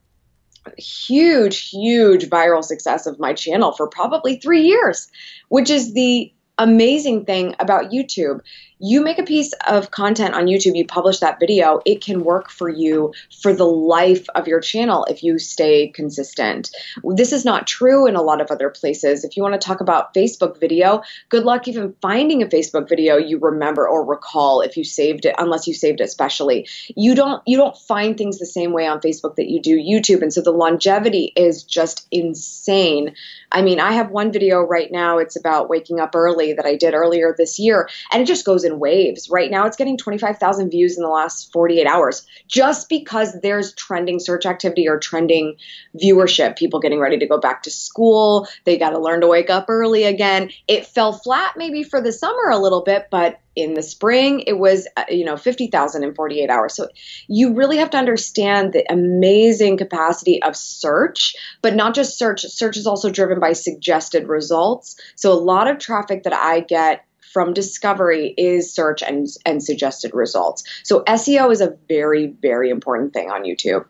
huge, 0.76 1.70
huge 1.70 2.28
viral 2.28 2.62
success 2.62 3.06
of 3.06 3.18
my 3.18 3.32
channel 3.32 3.72
for 3.72 3.88
probably 3.88 4.36
three 4.36 4.62
years, 4.62 5.08
which 5.48 5.70
is 5.70 5.94
the 5.94 6.32
amazing 6.58 7.24
thing 7.24 7.54
about 7.60 7.90
YouTube 7.90 8.40
you 8.78 9.02
make 9.02 9.18
a 9.18 9.24
piece 9.24 9.52
of 9.66 9.90
content 9.90 10.34
on 10.34 10.46
YouTube, 10.46 10.76
you 10.76 10.86
publish 10.86 11.20
that 11.20 11.40
video, 11.40 11.80
it 11.84 12.00
can 12.00 12.24
work 12.24 12.50
for 12.50 12.68
you 12.68 13.12
for 13.42 13.52
the 13.52 13.64
life 13.64 14.26
of 14.34 14.46
your 14.46 14.60
channel 14.60 15.04
if 15.06 15.22
you 15.22 15.38
stay 15.38 15.88
consistent. 15.88 16.70
This 17.02 17.32
is 17.32 17.44
not 17.44 17.66
true 17.66 18.06
in 18.06 18.16
a 18.16 18.22
lot 18.22 18.40
of 18.40 18.50
other 18.50 18.70
places. 18.70 19.24
If 19.24 19.36
you 19.36 19.42
want 19.42 19.60
to 19.60 19.66
talk 19.66 19.80
about 19.80 20.14
Facebook 20.14 20.60
video, 20.60 21.02
good 21.28 21.44
luck 21.44 21.66
even 21.68 21.94
finding 22.00 22.42
a 22.42 22.46
Facebook 22.46 22.88
video 22.88 23.16
you 23.16 23.38
remember 23.38 23.88
or 23.88 24.04
recall 24.04 24.60
if 24.60 24.76
you 24.76 24.84
saved 24.84 25.24
it, 25.24 25.34
unless 25.38 25.66
you 25.66 25.74
saved 25.74 26.00
it 26.00 26.10
specially. 26.10 26.68
You 26.94 27.14
don't 27.14 27.42
you 27.46 27.56
don't 27.56 27.76
find 27.76 28.16
things 28.16 28.38
the 28.38 28.46
same 28.46 28.72
way 28.72 28.86
on 28.86 29.00
Facebook 29.00 29.36
that 29.36 29.48
you 29.48 29.60
do 29.60 29.76
YouTube. 29.76 30.22
And 30.22 30.32
so 30.32 30.40
the 30.40 30.52
longevity 30.52 31.32
is 31.34 31.64
just 31.64 32.06
insane. 32.10 33.14
I 33.50 33.62
mean, 33.62 33.80
I 33.80 33.92
have 33.92 34.10
one 34.10 34.30
video 34.30 34.60
right 34.60 34.90
now, 34.90 35.18
it's 35.18 35.36
about 35.36 35.68
waking 35.68 36.00
up 36.00 36.14
early 36.14 36.52
that 36.52 36.66
I 36.66 36.76
did 36.76 36.94
earlier 36.94 37.34
this 37.36 37.58
year, 37.58 37.88
and 38.12 38.22
it 38.22 38.26
just 38.26 38.44
goes 38.44 38.64
in 38.68 38.78
waves. 38.78 39.28
Right 39.30 39.50
now, 39.50 39.66
it's 39.66 39.76
getting 39.76 39.96
25,000 39.96 40.70
views 40.70 40.96
in 40.96 41.02
the 41.02 41.08
last 41.08 41.52
48 41.52 41.86
hours 41.86 42.26
just 42.46 42.88
because 42.88 43.36
there's 43.42 43.74
trending 43.74 44.20
search 44.20 44.46
activity 44.46 44.88
or 44.88 44.98
trending 44.98 45.56
viewership. 46.00 46.56
People 46.56 46.80
getting 46.80 47.00
ready 47.00 47.18
to 47.18 47.26
go 47.26 47.38
back 47.38 47.62
to 47.64 47.70
school. 47.70 48.46
They 48.64 48.78
got 48.78 48.90
to 48.90 48.98
learn 48.98 49.20
to 49.22 49.26
wake 49.26 49.50
up 49.50 49.66
early 49.68 50.04
again. 50.04 50.50
It 50.68 50.86
fell 50.86 51.12
flat 51.12 51.54
maybe 51.56 51.82
for 51.82 52.00
the 52.00 52.12
summer 52.12 52.50
a 52.50 52.58
little 52.58 52.82
bit, 52.82 53.08
but 53.10 53.40
in 53.58 53.74
the 53.74 53.82
spring 53.82 54.44
it 54.46 54.58
was 54.58 54.86
uh, 54.96 55.04
you 55.08 55.24
know 55.24 55.36
50,000 55.36 56.04
in 56.04 56.14
48 56.14 56.48
hours. 56.48 56.74
So 56.74 56.88
you 57.26 57.54
really 57.54 57.78
have 57.78 57.90
to 57.90 57.98
understand 57.98 58.72
the 58.72 58.84
amazing 58.90 59.76
capacity 59.76 60.40
of 60.42 60.56
search, 60.56 61.34
but 61.60 61.74
not 61.74 61.94
just 61.94 62.18
search. 62.18 62.42
Search 62.42 62.76
is 62.76 62.86
also 62.86 63.10
driven 63.10 63.40
by 63.40 63.52
suggested 63.52 64.28
results. 64.28 64.96
So 65.16 65.32
a 65.32 65.34
lot 65.34 65.68
of 65.68 65.78
traffic 65.78 66.22
that 66.22 66.32
I 66.32 66.60
get 66.60 67.04
from 67.32 67.52
discovery 67.52 68.34
is 68.36 68.72
search 68.72 69.02
and 69.02 69.26
and 69.44 69.62
suggested 69.62 70.12
results. 70.14 70.64
So 70.82 71.02
SEO 71.04 71.52
is 71.52 71.60
a 71.60 71.76
very 71.88 72.28
very 72.42 72.70
important 72.70 73.12
thing 73.12 73.30
on 73.30 73.44
YouTube. 73.44 73.84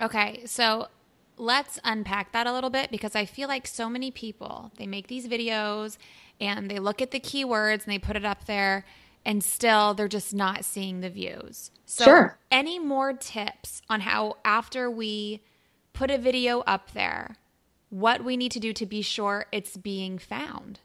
Okay. 0.00 0.42
So 0.46 0.88
let's 1.36 1.78
unpack 1.84 2.32
that 2.32 2.46
a 2.46 2.52
little 2.52 2.70
bit 2.70 2.90
because 2.90 3.16
I 3.16 3.24
feel 3.24 3.48
like 3.48 3.66
so 3.66 3.88
many 3.88 4.10
people, 4.10 4.72
they 4.76 4.86
make 4.86 5.08
these 5.08 5.26
videos 5.26 5.96
and 6.40 6.70
they 6.70 6.78
look 6.78 7.00
at 7.02 7.10
the 7.10 7.20
keywords 7.20 7.84
and 7.84 7.92
they 7.92 7.98
put 7.98 8.16
it 8.16 8.24
up 8.24 8.46
there 8.46 8.84
and 9.24 9.42
still 9.42 9.94
they're 9.94 10.08
just 10.08 10.34
not 10.34 10.64
seeing 10.64 11.00
the 11.00 11.10
views. 11.10 11.70
So, 11.86 12.04
sure. 12.04 12.38
any 12.50 12.78
more 12.78 13.12
tips 13.12 13.82
on 13.88 14.00
how, 14.00 14.36
after 14.44 14.90
we 14.90 15.42
put 15.92 16.10
a 16.10 16.18
video 16.18 16.60
up 16.60 16.92
there, 16.92 17.36
what 17.90 18.24
we 18.24 18.36
need 18.36 18.52
to 18.52 18.60
do 18.60 18.72
to 18.72 18.86
be 18.86 19.02
sure 19.02 19.46
it's 19.52 19.76
being 19.76 20.18
found? 20.18 20.80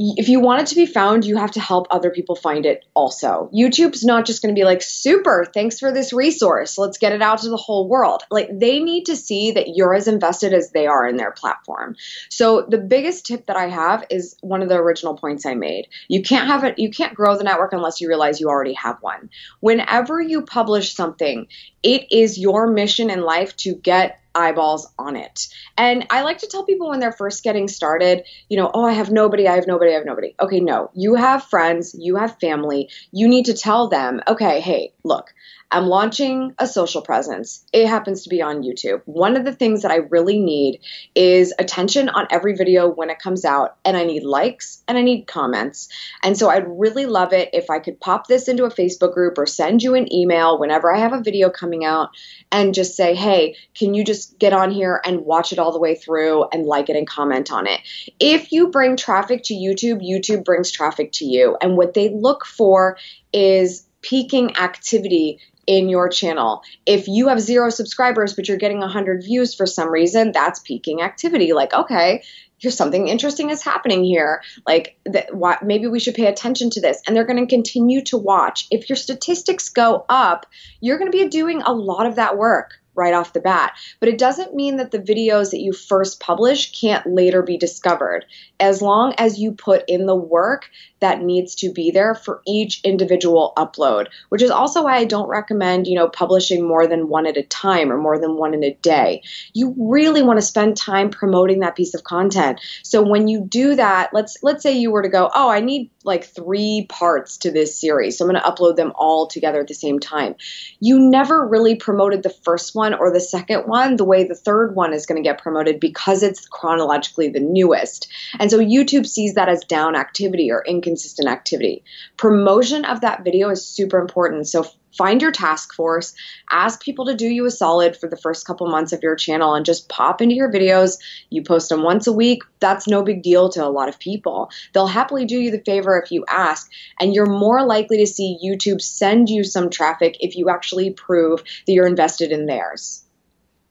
If 0.00 0.28
you 0.28 0.38
want 0.38 0.62
it 0.62 0.66
to 0.68 0.76
be 0.76 0.86
found, 0.86 1.24
you 1.24 1.36
have 1.36 1.50
to 1.52 1.60
help 1.60 1.88
other 1.90 2.10
people 2.10 2.36
find 2.36 2.64
it 2.66 2.84
also. 2.94 3.50
YouTube's 3.52 4.04
not 4.04 4.26
just 4.26 4.40
going 4.40 4.54
to 4.54 4.58
be 4.58 4.64
like, 4.64 4.80
super, 4.80 5.44
thanks 5.52 5.80
for 5.80 5.90
this 5.90 6.12
resource. 6.12 6.78
Let's 6.78 6.98
get 6.98 7.12
it 7.12 7.20
out 7.20 7.40
to 7.40 7.48
the 7.48 7.56
whole 7.56 7.88
world. 7.88 8.22
Like, 8.30 8.48
they 8.52 8.78
need 8.78 9.06
to 9.06 9.16
see 9.16 9.50
that 9.52 9.74
you're 9.74 9.94
as 9.94 10.06
invested 10.06 10.54
as 10.54 10.70
they 10.70 10.86
are 10.86 11.04
in 11.04 11.16
their 11.16 11.32
platform. 11.32 11.96
So, 12.30 12.64
the 12.68 12.78
biggest 12.78 13.26
tip 13.26 13.46
that 13.46 13.56
I 13.56 13.68
have 13.68 14.04
is 14.08 14.36
one 14.40 14.62
of 14.62 14.68
the 14.68 14.76
original 14.76 15.16
points 15.16 15.44
I 15.44 15.54
made. 15.54 15.88
You 16.06 16.22
can't 16.22 16.46
have 16.46 16.62
it, 16.62 16.78
you 16.78 16.90
can't 16.90 17.14
grow 17.14 17.36
the 17.36 17.42
network 17.42 17.72
unless 17.72 18.00
you 18.00 18.06
realize 18.06 18.40
you 18.40 18.48
already 18.48 18.74
have 18.74 18.98
one. 19.00 19.30
Whenever 19.58 20.20
you 20.20 20.42
publish 20.42 20.94
something, 20.94 21.48
it 21.82 22.12
is 22.12 22.38
your 22.38 22.68
mission 22.68 23.10
in 23.10 23.22
life 23.22 23.56
to 23.56 23.74
get 23.74 24.20
eyeballs 24.38 24.86
on 24.98 25.16
it. 25.16 25.48
And 25.76 26.06
I 26.10 26.22
like 26.22 26.38
to 26.38 26.46
tell 26.46 26.64
people 26.64 26.88
when 26.88 27.00
they're 27.00 27.12
first 27.12 27.42
getting 27.42 27.66
started, 27.66 28.24
you 28.48 28.56
know, 28.56 28.70
oh, 28.72 28.84
I 28.84 28.92
have 28.92 29.10
nobody, 29.10 29.48
I 29.48 29.56
have 29.56 29.66
nobody, 29.66 29.90
I 29.90 29.94
have 29.94 30.06
nobody. 30.06 30.34
Okay, 30.40 30.60
no, 30.60 30.90
you 30.94 31.16
have 31.16 31.44
friends, 31.44 31.94
you 31.98 32.16
have 32.16 32.38
family. 32.38 32.88
You 33.10 33.28
need 33.28 33.46
to 33.46 33.54
tell 33.54 33.88
them, 33.88 34.20
okay, 34.28 34.60
hey, 34.60 34.92
look, 35.02 35.34
I'm 35.70 35.86
launching 35.86 36.54
a 36.58 36.66
social 36.66 37.02
presence. 37.02 37.64
It 37.72 37.86
happens 37.86 38.22
to 38.22 38.30
be 38.30 38.40
on 38.40 38.62
YouTube. 38.62 39.02
One 39.04 39.36
of 39.36 39.44
the 39.44 39.54
things 39.54 39.82
that 39.82 39.90
I 39.90 39.96
really 39.96 40.38
need 40.38 40.80
is 41.14 41.52
attention 41.58 42.08
on 42.08 42.26
every 42.30 42.54
video 42.54 42.88
when 42.88 43.10
it 43.10 43.18
comes 43.18 43.44
out, 43.44 43.76
and 43.84 43.94
I 43.94 44.04
need 44.04 44.22
likes 44.22 44.82
and 44.88 44.96
I 44.96 45.02
need 45.02 45.26
comments. 45.26 45.88
And 46.22 46.38
so 46.38 46.48
I'd 46.48 46.66
really 46.66 47.04
love 47.04 47.34
it 47.34 47.50
if 47.52 47.68
I 47.68 47.80
could 47.80 48.00
pop 48.00 48.26
this 48.26 48.48
into 48.48 48.64
a 48.64 48.70
Facebook 48.70 49.12
group 49.12 49.36
or 49.36 49.44
send 49.44 49.82
you 49.82 49.94
an 49.94 50.10
email 50.12 50.58
whenever 50.58 50.94
I 50.94 51.00
have 51.00 51.12
a 51.12 51.22
video 51.22 51.50
coming 51.50 51.84
out 51.84 52.10
and 52.50 52.72
just 52.72 52.96
say, 52.96 53.14
hey, 53.14 53.56
can 53.74 53.92
you 53.92 54.04
just 54.04 54.38
get 54.38 54.54
on 54.54 54.70
here 54.70 55.00
and 55.04 55.26
watch 55.26 55.52
it 55.52 55.58
all 55.58 55.72
the 55.72 55.78
way 55.78 55.94
through 55.94 56.44
and 56.50 56.64
like 56.64 56.88
it 56.88 56.96
and 56.96 57.06
comment 57.06 57.52
on 57.52 57.66
it? 57.66 57.80
If 58.18 58.52
you 58.52 58.68
bring 58.68 58.96
traffic 58.96 59.42
to 59.44 59.54
YouTube, 59.54 60.00
YouTube 60.00 60.44
brings 60.44 60.70
traffic 60.70 61.12
to 61.12 61.26
you. 61.26 61.58
And 61.60 61.76
what 61.76 61.92
they 61.92 62.08
look 62.08 62.46
for 62.46 62.96
is 63.34 63.84
peaking 64.00 64.56
activity 64.56 65.40
in 65.68 65.90
your 65.90 66.08
channel. 66.08 66.62
If 66.86 67.06
you 67.06 67.28
have 67.28 67.40
zero 67.40 67.68
subscribers, 67.68 68.32
but 68.32 68.48
you're 68.48 68.56
getting 68.56 68.80
100 68.80 69.22
views 69.22 69.54
for 69.54 69.66
some 69.66 69.90
reason, 69.90 70.32
that's 70.32 70.60
peaking 70.60 71.02
activity. 71.02 71.52
Like, 71.52 71.74
okay, 71.74 72.24
here's 72.56 72.74
something 72.74 73.06
interesting 73.06 73.50
is 73.50 73.62
happening 73.62 74.02
here. 74.02 74.42
Like, 74.66 74.96
that, 75.04 75.34
why, 75.36 75.58
maybe 75.62 75.86
we 75.86 76.00
should 76.00 76.14
pay 76.14 76.26
attention 76.26 76.70
to 76.70 76.80
this. 76.80 77.02
And 77.06 77.14
they're 77.14 77.26
going 77.26 77.46
to 77.46 77.54
continue 77.54 78.02
to 78.04 78.16
watch. 78.16 78.66
If 78.70 78.88
your 78.88 78.96
statistics 78.96 79.68
go 79.68 80.06
up, 80.08 80.46
you're 80.80 80.98
going 80.98 81.12
to 81.12 81.16
be 81.16 81.28
doing 81.28 81.60
a 81.60 81.72
lot 81.72 82.06
of 82.06 82.16
that 82.16 82.38
work 82.38 82.77
right 82.98 83.14
off 83.14 83.32
the 83.32 83.40
bat. 83.40 83.72
But 84.00 84.10
it 84.10 84.18
doesn't 84.18 84.54
mean 84.54 84.76
that 84.76 84.90
the 84.90 84.98
videos 84.98 85.52
that 85.52 85.60
you 85.60 85.72
first 85.72 86.20
publish 86.20 86.78
can't 86.78 87.06
later 87.06 87.42
be 87.42 87.56
discovered. 87.56 88.26
As 88.60 88.82
long 88.82 89.14
as 89.16 89.38
you 89.38 89.52
put 89.52 89.84
in 89.88 90.04
the 90.04 90.16
work 90.16 90.68
that 91.00 91.22
needs 91.22 91.54
to 91.54 91.72
be 91.72 91.92
there 91.92 92.14
for 92.14 92.42
each 92.46 92.80
individual 92.82 93.52
upload, 93.56 94.08
which 94.30 94.42
is 94.42 94.50
also 94.50 94.82
why 94.82 94.96
I 94.96 95.04
don't 95.04 95.28
recommend, 95.28 95.86
you 95.86 95.94
know, 95.94 96.08
publishing 96.08 96.66
more 96.66 96.88
than 96.88 97.08
one 97.08 97.26
at 97.26 97.36
a 97.36 97.44
time 97.44 97.92
or 97.92 97.98
more 97.98 98.18
than 98.18 98.36
one 98.36 98.52
in 98.52 98.64
a 98.64 98.74
day. 98.74 99.22
You 99.54 99.74
really 99.78 100.22
want 100.22 100.38
to 100.38 100.44
spend 100.44 100.76
time 100.76 101.10
promoting 101.10 101.60
that 101.60 101.76
piece 101.76 101.94
of 101.94 102.02
content. 102.02 102.60
So 102.82 103.00
when 103.02 103.28
you 103.28 103.42
do 103.42 103.76
that, 103.76 104.10
let's 104.12 104.38
let's 104.42 104.62
say 104.62 104.72
you 104.72 104.90
were 104.90 105.02
to 105.02 105.08
go, 105.08 105.30
"Oh, 105.32 105.48
I 105.48 105.60
need 105.60 105.90
like 106.02 106.24
3 106.24 106.86
parts 106.88 107.36
to 107.38 107.52
this 107.52 107.78
series. 107.80 108.18
So 108.18 108.24
I'm 108.24 108.30
going 108.30 108.42
to 108.42 108.50
upload 108.50 108.74
them 108.74 108.92
all 108.96 109.28
together 109.28 109.60
at 109.60 109.68
the 109.68 109.74
same 109.74 110.00
time." 110.00 110.34
You 110.80 110.98
never 110.98 111.46
really 111.46 111.76
promoted 111.76 112.24
the 112.24 112.30
first 112.30 112.74
one 112.74 112.87
one 112.92 112.98
or 112.98 113.12
the 113.12 113.20
second 113.20 113.62
one 113.62 113.96
the 113.96 114.04
way 114.04 114.24
the 114.24 114.34
third 114.34 114.74
one 114.74 114.92
is 114.92 115.06
going 115.06 115.22
to 115.22 115.26
get 115.26 115.40
promoted 115.42 115.80
because 115.80 116.22
it's 116.22 116.46
chronologically 116.46 117.28
the 117.28 117.40
newest. 117.40 118.08
And 118.38 118.50
so 118.50 118.58
YouTube 118.58 119.06
sees 119.06 119.34
that 119.34 119.48
as 119.48 119.60
down 119.64 119.96
activity 119.96 120.50
or 120.50 120.64
inconsistent 120.64 121.28
activity. 121.28 121.84
Promotion 122.16 122.84
of 122.84 123.00
that 123.02 123.24
video 123.24 123.50
is 123.50 123.64
super 123.64 123.98
important. 123.98 124.48
So 124.48 124.66
find 124.98 125.22
your 125.22 125.30
task 125.30 125.72
force, 125.72 126.12
ask 126.50 126.82
people 126.82 127.06
to 127.06 127.14
do 127.14 127.26
you 127.26 127.46
a 127.46 127.50
solid 127.50 127.96
for 127.96 128.08
the 128.08 128.16
first 128.16 128.44
couple 128.44 128.68
months 128.68 128.92
of 128.92 129.02
your 129.02 129.14
channel 129.14 129.54
and 129.54 129.64
just 129.64 129.88
pop 129.88 130.20
into 130.20 130.34
your 130.34 130.52
videos. 130.52 130.98
You 131.30 131.42
post 131.42 131.68
them 131.68 131.84
once 131.84 132.08
a 132.08 132.12
week. 132.12 132.42
That's 132.58 132.88
no 132.88 133.04
big 133.04 133.22
deal 133.22 133.48
to 133.50 133.64
a 133.64 133.70
lot 133.70 133.88
of 133.88 134.00
people. 134.00 134.50
They'll 134.74 134.88
happily 134.88 135.24
do 135.24 135.38
you 135.38 135.52
the 135.52 135.62
favor 135.64 136.02
if 136.04 136.10
you 136.10 136.24
ask, 136.28 136.68
and 137.00 137.14
you're 137.14 137.26
more 137.26 137.64
likely 137.64 137.98
to 137.98 138.06
see 138.06 138.38
YouTube 138.44 138.82
send 138.82 139.28
you 139.30 139.44
some 139.44 139.70
traffic 139.70 140.16
if 140.20 140.36
you 140.36 140.50
actually 140.50 140.90
prove 140.90 141.42
that 141.66 141.72
you're 141.72 141.86
invested 141.86 142.32
in 142.32 142.46
theirs. 142.46 143.04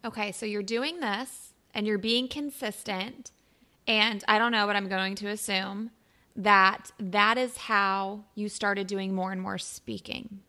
Okay, 0.06 0.32
so 0.32 0.46
you're 0.46 0.63
doing 0.63 1.02
this 1.02 1.54
and 1.74 1.86
you're 1.86 1.98
being 1.98 2.30
consistent. 2.30 3.32
And 3.86 4.24
I 4.28 4.40
don't 4.40 4.54
know, 4.54 4.66
but 4.66 4.78
I'm 4.78 4.88
going 4.88 5.16
to 5.16 5.28
assume 5.28 5.92
that 6.38 6.92
that 7.00 7.38
is 7.38 7.58
how 7.58 8.24
you 8.36 8.48
started 8.48 8.88
doing 8.88 9.13
more 9.13 9.32
and 9.32 9.42
more 9.42 9.58
speaking. 9.58 10.42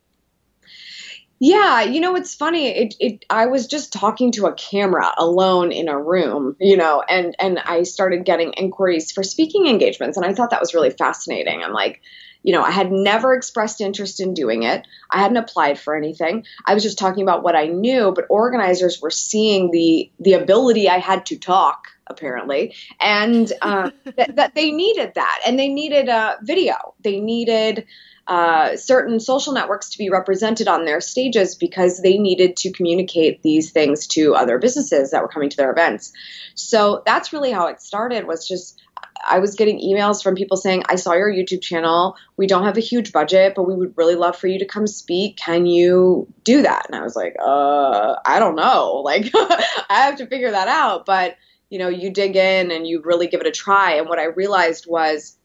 Yeah, 1.40 1.82
you 1.82 2.00
know 2.00 2.16
it's 2.16 2.34
funny. 2.34 2.66
It, 2.68 2.94
it 2.98 3.24
I 3.30 3.46
was 3.46 3.68
just 3.68 3.92
talking 3.92 4.32
to 4.32 4.46
a 4.46 4.54
camera 4.54 5.12
alone 5.16 5.70
in 5.70 5.88
a 5.88 6.00
room, 6.00 6.56
you 6.58 6.76
know, 6.76 7.02
and 7.08 7.36
and 7.38 7.60
I 7.60 7.84
started 7.84 8.24
getting 8.24 8.52
inquiries 8.54 9.12
for 9.12 9.22
speaking 9.22 9.68
engagements, 9.68 10.16
and 10.16 10.26
I 10.26 10.34
thought 10.34 10.50
that 10.50 10.60
was 10.60 10.74
really 10.74 10.90
fascinating. 10.90 11.62
I'm 11.62 11.72
like, 11.72 12.00
you 12.42 12.52
know, 12.52 12.62
I 12.62 12.72
had 12.72 12.90
never 12.90 13.34
expressed 13.34 13.80
interest 13.80 14.20
in 14.20 14.34
doing 14.34 14.64
it. 14.64 14.84
I 15.12 15.20
hadn't 15.20 15.36
applied 15.36 15.78
for 15.78 15.96
anything. 15.96 16.44
I 16.66 16.74
was 16.74 16.82
just 16.82 16.98
talking 16.98 17.22
about 17.22 17.44
what 17.44 17.54
I 17.54 17.66
knew, 17.66 18.12
but 18.12 18.26
organizers 18.30 19.00
were 19.00 19.10
seeing 19.10 19.70
the 19.70 20.10
the 20.18 20.32
ability 20.32 20.88
I 20.88 20.98
had 20.98 21.26
to 21.26 21.38
talk 21.38 21.84
apparently, 22.08 22.74
and 23.00 23.52
uh, 23.62 23.90
that, 24.16 24.36
that 24.36 24.54
they 24.54 24.70
needed 24.70 25.12
that, 25.14 25.40
and 25.46 25.58
they 25.58 25.68
needed 25.68 26.08
a 26.08 26.38
video. 26.42 26.94
They 27.00 27.20
needed 27.20 27.86
uh, 28.26 28.76
certain 28.76 29.20
social 29.20 29.54
networks 29.54 29.90
to 29.90 29.98
be 29.98 30.10
represented 30.10 30.68
on 30.68 30.84
their 30.84 31.00
stages 31.00 31.54
because 31.54 32.02
they 32.02 32.18
needed 32.18 32.56
to 32.58 32.70
communicate 32.70 33.42
these 33.42 33.70
things 33.70 34.06
to 34.06 34.34
other 34.34 34.58
businesses 34.58 35.12
that 35.12 35.22
were 35.22 35.28
coming 35.28 35.48
to 35.48 35.56
their 35.56 35.72
events. 35.72 36.12
So 36.54 37.02
that's 37.06 37.32
really 37.32 37.52
how 37.52 37.68
it 37.68 37.80
started 37.80 38.26
was 38.26 38.46
just 38.46 38.82
I 39.26 39.38
was 39.38 39.54
getting 39.54 39.80
emails 39.80 40.22
from 40.22 40.34
people 40.34 40.56
saying, 40.56 40.84
I 40.88 40.96
saw 40.96 41.14
your 41.14 41.32
YouTube 41.32 41.62
channel. 41.62 42.16
We 42.36 42.46
don't 42.46 42.64
have 42.64 42.76
a 42.76 42.80
huge 42.80 43.12
budget, 43.12 43.54
but 43.54 43.64
we 43.64 43.74
would 43.74 43.96
really 43.96 44.14
love 44.14 44.36
for 44.36 44.46
you 44.46 44.58
to 44.60 44.66
come 44.66 44.86
speak. 44.86 45.36
Can 45.36 45.66
you 45.66 46.32
do 46.44 46.62
that? 46.62 46.86
And 46.86 46.96
I 46.96 47.02
was 47.02 47.16
like, 47.16 47.34
uh, 47.42 48.16
I 48.24 48.38
don't 48.38 48.56
know. 48.56 49.02
Like, 49.04 49.30
I 49.34 49.64
have 49.88 50.16
to 50.16 50.26
figure 50.26 50.50
that 50.50 50.68
out. 50.68 51.06
But, 51.06 51.36
you 51.70 51.78
know, 51.78 51.88
you 51.88 52.10
dig 52.10 52.36
in 52.36 52.70
and 52.70 52.86
you 52.86 53.02
really 53.04 53.26
give 53.26 53.40
it 53.40 53.46
a 53.46 53.52
try. 53.52 53.94
And 53.94 54.08
what 54.08 54.18
I 54.18 54.26
realized 54.26 54.86
was 54.88 55.36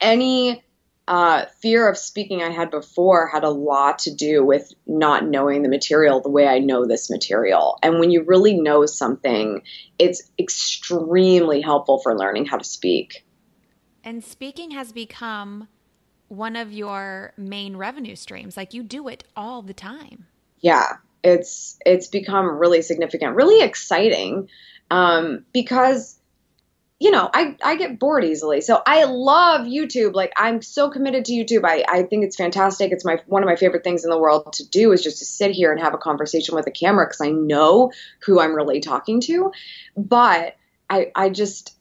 any 0.00 0.62
uh, 1.08 1.46
fear 1.60 1.88
of 1.88 1.98
speaking 1.98 2.42
I 2.42 2.50
had 2.50 2.70
before 2.70 3.26
had 3.26 3.42
a 3.42 3.50
lot 3.50 3.98
to 4.00 4.14
do 4.14 4.44
with 4.44 4.72
not 4.86 5.26
knowing 5.26 5.62
the 5.62 5.68
material 5.68 6.20
the 6.20 6.30
way 6.30 6.46
I 6.46 6.60
know 6.60 6.86
this 6.86 7.10
material. 7.10 7.78
And 7.82 7.98
when 7.98 8.12
you 8.12 8.22
really 8.22 8.54
know 8.54 8.86
something, 8.86 9.62
it's 9.98 10.30
extremely 10.38 11.60
helpful 11.60 11.98
for 11.98 12.16
learning 12.16 12.46
how 12.46 12.58
to 12.58 12.64
speak. 12.64 13.26
And 14.04 14.22
speaking 14.22 14.70
has 14.70 14.92
become 14.92 15.66
one 16.28 16.54
of 16.54 16.72
your 16.72 17.32
main 17.36 17.76
revenue 17.76 18.14
streams. 18.14 18.56
Like 18.56 18.72
you 18.72 18.84
do 18.84 19.08
it 19.08 19.24
all 19.36 19.62
the 19.62 19.74
time. 19.74 20.26
Yeah, 20.60 20.98
it's 21.24 21.76
it's 21.84 22.06
become 22.06 22.46
really 22.46 22.82
significant, 22.82 23.34
really 23.34 23.64
exciting, 23.64 24.48
um, 24.90 25.44
because 25.52 26.20
you 27.00 27.10
know, 27.10 27.30
I, 27.32 27.56
I 27.64 27.76
get 27.76 27.98
bored 27.98 28.24
easily. 28.24 28.60
So 28.60 28.82
I 28.86 29.04
love 29.04 29.62
YouTube. 29.62 30.14
Like 30.14 30.34
I'm 30.36 30.60
so 30.60 30.90
committed 30.90 31.24
to 31.24 31.32
YouTube. 31.32 31.64
I, 31.64 31.82
I 31.88 32.02
think 32.02 32.24
it's 32.26 32.36
fantastic. 32.36 32.92
It's 32.92 33.06
my 33.06 33.20
one 33.26 33.42
of 33.42 33.46
my 33.46 33.56
favorite 33.56 33.82
things 33.82 34.04
in 34.04 34.10
the 34.10 34.18
world 34.18 34.52
to 34.54 34.68
do 34.68 34.92
is 34.92 35.02
just 35.02 35.18
to 35.20 35.24
sit 35.24 35.50
here 35.50 35.72
and 35.72 35.80
have 35.80 35.94
a 35.94 35.98
conversation 35.98 36.54
with 36.54 36.66
a 36.66 36.70
camera 36.70 37.06
because 37.06 37.22
I 37.22 37.30
know 37.30 37.90
who 38.20 38.38
I'm 38.38 38.54
really 38.54 38.80
talking 38.80 39.22
to. 39.22 39.50
But 39.96 40.56
I 40.90 41.10
I 41.14 41.30
just 41.30 41.74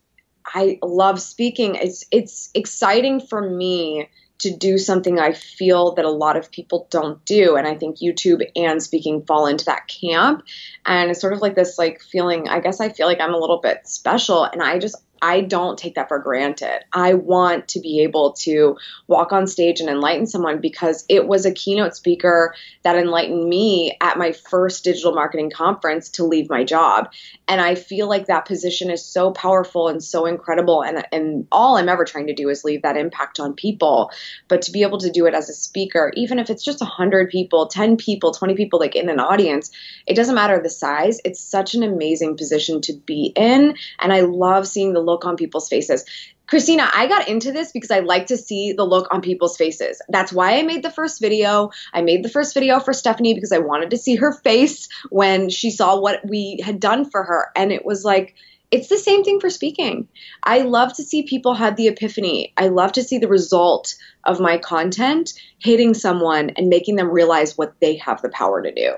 I 0.45 0.79
love 0.81 1.21
speaking. 1.21 1.75
It's 1.75 2.05
it's 2.11 2.49
exciting 2.53 3.19
for 3.19 3.41
me 3.41 4.07
to 4.39 4.55
do 4.55 4.77
something 4.77 5.19
I 5.19 5.33
feel 5.33 5.93
that 5.95 6.05
a 6.05 6.11
lot 6.11 6.37
of 6.37 6.51
people 6.51 6.87
don't 6.89 7.23
do. 7.25 7.55
And 7.55 7.67
I 7.67 7.75
think 7.75 7.97
YouTube 7.97 8.41
and 8.55 8.81
speaking 8.81 9.23
fall 9.25 9.45
into 9.45 9.65
that 9.65 9.87
camp. 9.87 10.43
And 10.85 11.11
it's 11.11 11.21
sort 11.21 11.33
of 11.33 11.41
like 11.41 11.55
this 11.55 11.77
like 11.77 12.01
feeling, 12.01 12.47
I 12.47 12.59
guess 12.59 12.79
I 12.81 12.89
feel 12.89 13.07
like 13.07 13.21
I'm 13.21 13.33
a 13.33 13.39
little 13.39 13.59
bit 13.59 13.87
special. 13.87 14.43
And 14.45 14.63
I 14.63 14.79
just 14.79 14.95
I 15.21 15.41
don't 15.41 15.77
take 15.77 15.95
that 15.95 16.07
for 16.07 16.19
granted. 16.19 16.83
I 16.93 17.13
want 17.13 17.69
to 17.69 17.79
be 17.79 18.01
able 18.01 18.33
to 18.33 18.77
walk 19.07 19.33
on 19.33 19.47
stage 19.47 19.79
and 19.79 19.89
enlighten 19.89 20.27
someone 20.27 20.61
because 20.61 21.05
it 21.09 21.27
was 21.27 21.45
a 21.45 21.53
keynote 21.53 21.95
speaker 21.95 22.55
that 22.83 22.95
enlightened 22.95 23.47
me 23.47 23.97
at 24.01 24.17
my 24.17 24.31
first 24.31 24.83
digital 24.83 25.13
marketing 25.13 25.51
conference 25.51 26.09
to 26.09 26.23
leave 26.23 26.49
my 26.49 26.63
job. 26.63 27.11
And 27.47 27.59
I 27.59 27.75
feel 27.75 28.07
like 28.07 28.27
that 28.27 28.45
position 28.45 28.89
is 28.89 29.03
so 29.03 29.31
powerful 29.31 29.87
and 29.87 30.03
so 30.03 30.25
incredible. 30.25 30.83
And, 30.83 31.05
and 31.11 31.47
all 31.51 31.77
I'm 31.77 31.89
ever 31.89 32.05
trying 32.05 32.27
to 32.27 32.33
do 32.33 32.49
is 32.49 32.63
leave 32.63 32.83
that 32.83 32.97
impact 32.97 33.39
on 33.39 33.53
people. 33.53 34.11
But 34.47 34.61
to 34.63 34.71
be 34.71 34.83
able 34.83 34.99
to 34.99 35.11
do 35.11 35.25
it 35.25 35.33
as 35.33 35.49
a 35.49 35.53
speaker, 35.53 36.11
even 36.15 36.39
if 36.39 36.49
it's 36.49 36.63
just 36.63 36.81
100 36.81 37.29
people, 37.29 37.67
10 37.67 37.97
people, 37.97 38.31
20 38.31 38.55
people, 38.55 38.79
like 38.79 38.95
in 38.95 39.09
an 39.09 39.19
audience, 39.19 39.71
it 40.05 40.15
doesn't 40.15 40.35
matter 40.35 40.59
the 40.61 40.69
size. 40.69 41.19
It's 41.25 41.39
such 41.39 41.73
an 41.73 41.83
amazing 41.83 42.37
position 42.37 42.81
to 42.81 42.93
be 42.93 43.33
in. 43.35 43.75
And 43.99 44.13
I 44.13 44.21
love 44.21 44.67
seeing 44.67 44.93
the 44.93 44.99
look 45.09 45.25
on 45.25 45.35
people's 45.35 45.67
faces. 45.67 46.05
Christina, 46.47 46.89
I 46.93 47.07
got 47.07 47.27
into 47.27 47.51
this 47.51 47.71
because 47.71 47.91
I 47.91 47.99
like 47.99 48.27
to 48.27 48.37
see 48.37 48.73
the 48.73 48.83
look 48.83 49.07
on 49.11 49.21
people's 49.21 49.55
faces. 49.55 50.01
That's 50.09 50.33
why 50.33 50.57
I 50.57 50.63
made 50.63 50.83
the 50.83 50.91
first 50.91 51.21
video. 51.21 51.69
I 51.93 52.01
made 52.01 52.23
the 52.23 52.29
first 52.29 52.53
video 52.53 52.79
for 52.79 52.93
Stephanie 52.93 53.35
because 53.35 53.51
I 53.51 53.59
wanted 53.59 53.91
to 53.91 53.97
see 53.97 54.15
her 54.15 54.33
face 54.33 54.87
when 55.09 55.49
she 55.49 55.69
saw 55.69 55.99
what 55.99 56.21
we 56.27 56.59
had 56.63 56.79
done 56.79 57.09
for 57.09 57.23
her. 57.23 57.49
And 57.55 57.71
it 57.71 57.85
was 57.85 58.03
like, 58.03 58.35
it's 58.71 58.87
the 58.87 58.97
same 58.97 59.23
thing 59.23 59.39
for 59.39 59.49
speaking. 59.49 60.07
I 60.43 60.59
love 60.59 60.93
to 60.93 61.03
see 61.03 61.23
people 61.23 61.55
have 61.55 61.75
the 61.75 61.87
epiphany. 61.87 62.53
I 62.55 62.67
love 62.67 62.91
to 62.93 63.03
see 63.03 63.17
the 63.17 63.27
result 63.27 63.95
of 64.25 64.39
my 64.39 64.57
content 64.57 65.33
hitting 65.57 65.93
someone 65.93 66.51
and 66.51 66.69
making 66.69 66.95
them 66.95 67.09
realize 67.09 67.57
what 67.57 67.73
they 67.79 67.97
have 67.97 68.21
the 68.21 68.29
power 68.29 68.61
to 68.61 68.71
do. 68.71 68.95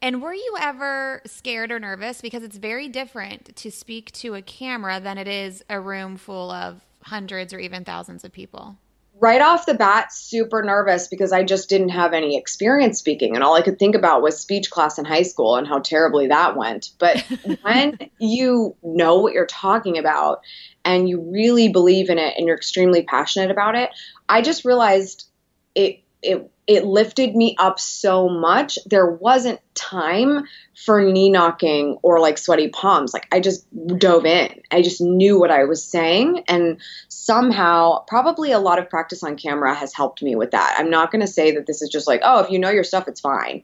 And 0.00 0.22
were 0.22 0.34
you 0.34 0.56
ever 0.60 1.22
scared 1.26 1.72
or 1.72 1.80
nervous? 1.80 2.20
Because 2.20 2.42
it's 2.42 2.56
very 2.56 2.88
different 2.88 3.56
to 3.56 3.70
speak 3.70 4.12
to 4.12 4.34
a 4.34 4.42
camera 4.42 5.00
than 5.00 5.18
it 5.18 5.26
is 5.28 5.64
a 5.68 5.80
room 5.80 6.16
full 6.16 6.50
of 6.50 6.84
hundreds 7.02 7.52
or 7.52 7.58
even 7.58 7.84
thousands 7.84 8.24
of 8.24 8.32
people. 8.32 8.76
Right 9.20 9.42
off 9.42 9.66
the 9.66 9.74
bat, 9.74 10.12
super 10.12 10.62
nervous 10.62 11.08
because 11.08 11.32
I 11.32 11.42
just 11.42 11.68
didn't 11.68 11.88
have 11.88 12.12
any 12.12 12.36
experience 12.36 13.00
speaking. 13.00 13.34
And 13.34 13.42
all 13.42 13.56
I 13.56 13.62
could 13.62 13.76
think 13.76 13.96
about 13.96 14.22
was 14.22 14.38
speech 14.38 14.70
class 14.70 14.96
in 14.96 15.04
high 15.04 15.22
school 15.22 15.56
and 15.56 15.66
how 15.66 15.80
terribly 15.80 16.28
that 16.28 16.56
went. 16.56 16.90
But 17.00 17.20
when 17.62 17.98
you 18.20 18.76
know 18.84 19.18
what 19.18 19.32
you're 19.32 19.46
talking 19.46 19.98
about 19.98 20.42
and 20.84 21.08
you 21.08 21.20
really 21.32 21.68
believe 21.68 22.10
in 22.10 22.18
it 22.18 22.34
and 22.36 22.46
you're 22.46 22.56
extremely 22.56 23.02
passionate 23.02 23.50
about 23.50 23.74
it, 23.74 23.90
I 24.28 24.40
just 24.42 24.64
realized 24.64 25.28
it 25.74 26.04
it 26.22 26.48
it 26.68 26.84
lifted 26.84 27.34
me 27.34 27.56
up 27.58 27.80
so 27.80 28.28
much. 28.28 28.78
There 28.84 29.10
wasn't 29.10 29.60
time 29.74 30.44
for 30.76 31.02
knee 31.02 31.30
knocking 31.30 31.96
or 32.02 32.20
like 32.20 32.36
sweaty 32.36 32.68
palms. 32.68 33.14
Like 33.14 33.26
I 33.32 33.40
just 33.40 33.66
dove 33.98 34.26
in. 34.26 34.60
I 34.70 34.82
just 34.82 35.00
knew 35.00 35.40
what 35.40 35.50
I 35.50 35.64
was 35.64 35.82
saying. 35.82 36.44
And 36.46 36.78
somehow, 37.08 38.04
probably 38.06 38.52
a 38.52 38.58
lot 38.58 38.78
of 38.78 38.90
practice 38.90 39.22
on 39.22 39.36
camera 39.36 39.74
has 39.74 39.94
helped 39.94 40.22
me 40.22 40.36
with 40.36 40.50
that. 40.50 40.76
I'm 40.78 40.90
not 40.90 41.10
going 41.10 41.22
to 41.22 41.26
say 41.26 41.52
that 41.52 41.66
this 41.66 41.80
is 41.80 41.88
just 41.88 42.06
like, 42.06 42.20
oh, 42.22 42.44
if 42.44 42.50
you 42.50 42.58
know 42.58 42.70
your 42.70 42.84
stuff, 42.84 43.08
it's 43.08 43.20
fine. 43.20 43.62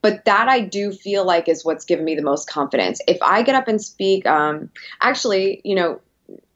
But 0.00 0.24
that 0.26 0.48
I 0.48 0.60
do 0.60 0.92
feel 0.92 1.24
like 1.24 1.48
is 1.48 1.64
what's 1.64 1.84
given 1.84 2.04
me 2.04 2.14
the 2.14 2.22
most 2.22 2.48
confidence. 2.48 3.00
If 3.08 3.20
I 3.20 3.42
get 3.42 3.56
up 3.56 3.66
and 3.66 3.82
speak, 3.82 4.26
um, 4.26 4.70
actually, 5.02 5.60
you 5.64 5.74
know, 5.74 6.00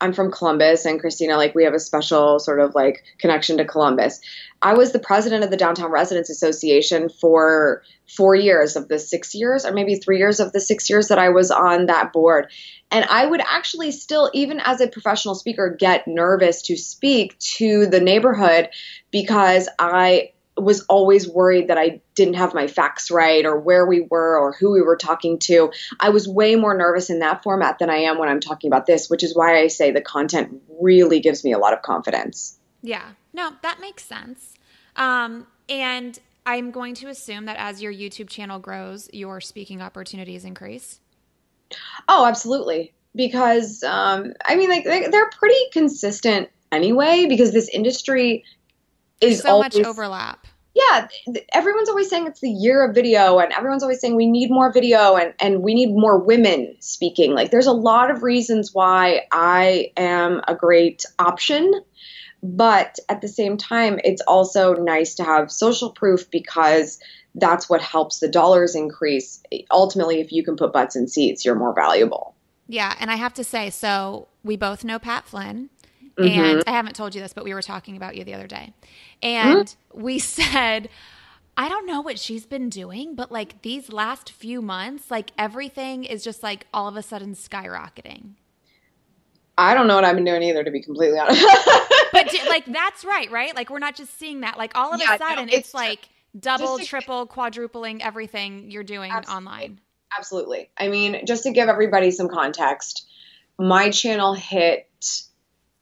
I'm 0.01 0.13
from 0.13 0.31
Columbus 0.31 0.85
and 0.85 1.01
Christina, 1.01 1.37
like 1.37 1.55
we 1.55 1.65
have 1.65 1.75
a 1.75 1.81
special 1.81 2.39
sort 2.39 2.61
of 2.61 2.75
like 2.75 3.05
connection 3.19 3.59
to 3.59 3.65
Columbus. 3.65 4.21
I 4.63 4.75
was 4.75 4.93
the 4.93 4.99
president 4.99 5.45
of 5.45 5.51
the 5.51 5.57
Downtown 5.57 5.91
Residents 5.91 6.31
Association 6.31 7.09
for 7.09 7.83
four 8.17 8.35
years 8.35 8.77
of 8.77 8.89
the 8.89 8.99
six 8.99 9.35
years, 9.35 9.67
or 9.67 9.73
maybe 9.73 9.97
three 9.97 10.19
years 10.19 10.41
of 10.41 10.53
the 10.53 10.61
six 10.61 10.89
years 10.89 11.09
that 11.09 11.19
I 11.19 11.29
was 11.29 11.51
on 11.51 11.87
that 11.87 12.13
board. 12.13 12.51
And 12.91 13.05
I 13.05 13.27
would 13.27 13.41
actually 13.41 13.91
still, 13.93 14.31
even 14.33 14.61
as 14.61 14.81
a 14.81 14.89
professional 14.89 15.35
speaker, 15.35 15.77
get 15.79 16.09
nervous 16.09 16.63
to 16.63 16.77
speak 16.77 17.39
to 17.39 17.87
the 17.87 18.01
neighborhood 18.01 18.71
because 19.11 19.69
I 19.79 20.33
was 20.63 20.85
always 20.89 21.29
worried 21.29 21.69
that 21.69 21.79
I 21.79 22.01
didn't 22.15 22.35
have 22.35 22.55
my 22.55 22.67
facts 22.67 23.11
right 23.11 23.45
or 23.45 23.59
where 23.59 23.87
we 23.87 24.01
were 24.01 24.39
or 24.39 24.53
who 24.53 24.73
we 24.73 24.83
were 24.83 24.97
talking 24.97 25.39
to. 25.41 25.73
I 26.01 26.11
was 26.11 26.29
way 26.29 26.57
more 26.57 26.77
nervous 26.77 27.11
in 27.11 27.21
that 27.21 27.43
format 27.43 27.79
than 27.79 27.91
I 27.91 27.99
am 27.99 28.19
when 28.19 28.29
I'm 28.29 28.41
talking 28.41 28.69
about 28.69 28.87
this, 28.87 29.09
which 29.09 29.23
is 29.23 29.35
why 29.35 29.61
I 29.61 29.69
say 29.69 29.91
the 29.91 30.01
content 30.01 30.63
really 30.81 31.21
gives 31.21 31.45
me 31.45 31.53
a 31.53 31.59
lot 31.59 31.73
of 31.73 31.83
confidence. 31.83 32.59
Yeah, 32.83 33.05
no, 33.33 33.53
that 33.63 33.81
makes 33.81 34.05
sense. 34.05 34.55
Um, 34.97 35.47
and 35.69 36.19
I'm 36.47 36.71
going 36.71 36.95
to 36.97 37.09
assume 37.09 37.45
that 37.45 37.57
as 37.59 37.83
your 37.83 37.93
YouTube 37.93 38.29
channel 38.29 38.59
grows, 38.59 39.09
your 39.13 39.41
speaking 39.41 39.83
opportunities 39.83 40.45
increase. 40.45 41.01
Oh, 42.09 42.27
absolutely. 42.27 42.95
Because, 43.15 43.83
um, 43.83 44.33
I 44.45 44.57
mean, 44.57 44.71
like, 44.71 44.85
they're 44.85 45.31
pretty 45.31 45.61
consistent 45.73 46.49
anyway, 46.71 47.27
because 47.29 47.53
this 47.53 47.69
industry 47.69 48.45
is 49.21 49.41
so 49.41 49.51
always, 49.51 49.77
much 49.77 49.87
overlap. 49.87 50.47
Yeah, 50.75 51.09
everyone's 51.53 51.89
always 51.89 52.09
saying 52.09 52.27
it's 52.27 52.41
the 52.41 52.51
year 52.51 52.89
of 52.89 52.95
video, 52.95 53.39
and 53.39 53.53
everyone's 53.53 53.83
always 53.83 54.01
saying 54.01 54.15
we 54.15 54.27
need 54.27 54.51
more 54.51 54.73
video 54.73 55.17
and, 55.17 55.35
and 55.41 55.63
we 55.63 55.75
need 55.75 55.91
more 55.91 56.19
women 56.19 56.77
speaking. 56.81 57.35
Like, 57.35 57.51
there's 57.51 57.67
a 57.67 57.73
lot 57.73 58.11
of 58.11 58.23
reasons 58.23 58.73
why 58.73 59.23
I 59.33 59.93
am 59.97 60.41
a 60.47 60.55
great 60.55 61.05
option. 61.19 61.73
But 62.41 63.01
at 63.09 63.21
the 63.21 63.27
same 63.27 63.57
time, 63.57 63.99
it's 64.05 64.23
also 64.23 64.75
nice 64.75 65.17
to 65.17 65.25
have 65.25 65.51
social 65.51 65.91
proof 65.91 66.31
because 66.31 67.01
that's 67.35 67.69
what 67.69 67.81
helps 67.81 68.21
the 68.21 68.29
dollars 68.29 68.77
increase. 68.77 69.43
Ultimately, 69.73 70.21
if 70.21 70.31
you 70.31 70.45
can 70.45 70.57
put 70.57 70.73
butts 70.73 70.95
in 70.95 71.09
seats, 71.09 71.45
you're 71.45 71.57
more 71.57 71.75
valuable. 71.75 72.37
Yeah. 72.69 72.95
And 73.01 73.11
I 73.11 73.17
have 73.17 73.35
to 73.35 73.45
say, 73.45 73.71
so 73.71 74.29
we 74.45 74.57
both 74.57 74.85
know 74.85 75.01
Pat 75.01 75.27
Flynn. 75.27 75.71
Mm-hmm. 76.17 76.41
And 76.41 76.65
I 76.67 76.73
haven't 76.73 76.95
told 76.95 77.15
you 77.15 77.21
this, 77.21 77.33
but 77.33 77.45
we 77.45 77.55
were 77.55 77.63
talking 77.63 77.97
about 77.97 78.17
you 78.17 78.25
the 78.25 78.35
other 78.35 78.47
day. 78.47 78.73
And 79.23 79.67
mm-hmm. 79.67 80.03
we 80.03 80.19
said, 80.19 80.89
I 81.57 81.69
don't 81.69 81.87
know 81.87 82.01
what 82.01 82.19
she's 82.19 82.47
been 82.47 82.69
doing, 82.69 83.15
but 83.15 83.33
like 83.33 83.63
these 83.63 83.93
last 83.93 84.31
few 84.31 84.63
months, 84.63 85.11
like 85.11 85.33
everything 85.37 86.05
is 86.05 86.23
just 86.23 86.43
like 86.43 86.67
all 86.73 86.89
of 86.89 86.97
a 86.97 87.03
sudden 87.03 87.35
skyrocketing. 87.35 88.35
I 89.59 89.75
don't 89.75 89.89
know 89.89 89.97
what 89.97 90.05
I've 90.05 90.15
been 90.15 90.25
doing 90.25 90.45
either, 90.45 90.63
to 90.63 90.71
be 90.71 90.81
completely 90.81 91.19
honest. 91.21 91.45
but 92.13 92.33
like 92.49 92.65
that's 92.67 93.05
right, 93.05 93.29
right? 93.31 93.55
Like 93.57 93.71
we're 93.71 93.81
not 93.81 93.97
just 93.97 94.17
seeing 94.19 94.43
that. 94.43 94.57
Like 94.57 94.77
all 94.77 94.95
of 94.95 95.01
yeah, 95.01 95.17
a 95.17 95.19
sudden, 95.19 95.47
no, 95.47 95.53
it's, 95.53 95.69
it's, 95.69 95.75
like 95.75 96.09
double, 96.39 96.79
triple, 96.79 97.27
quadrupling 97.27 98.03
everything 98.03 98.71
you're 98.71 98.85
doing 98.85 99.11
absolutely. 99.11 99.37
online. 99.37 99.81
Absolutely. 100.17 100.71
I 100.79 100.89
mean, 100.89 101.27
just 101.27 101.43
to 101.43 101.51
give 101.51 101.69
everybody 101.69 102.13
some 102.13 102.29
context, 102.29 103.07
my 103.59 103.91
channel 103.91 104.33
hit 104.35 104.88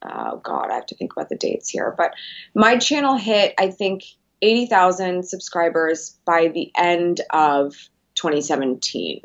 oh 0.04 0.40
god, 0.42 0.70
I 0.70 0.74
have 0.74 0.86
to 0.86 0.94
think 0.94 1.12
about 1.12 1.28
the 1.28 1.36
dates 1.36 1.68
here, 1.68 1.94
but 1.96 2.14
my 2.54 2.78
channel 2.78 3.16
hit 3.16 3.54
I 3.58 3.70
think 3.70 4.04
80,000 4.42 5.24
subscribers 5.24 6.18
by 6.24 6.48
the 6.48 6.70
end 6.76 7.20
of 7.30 7.74
2017 8.16 9.20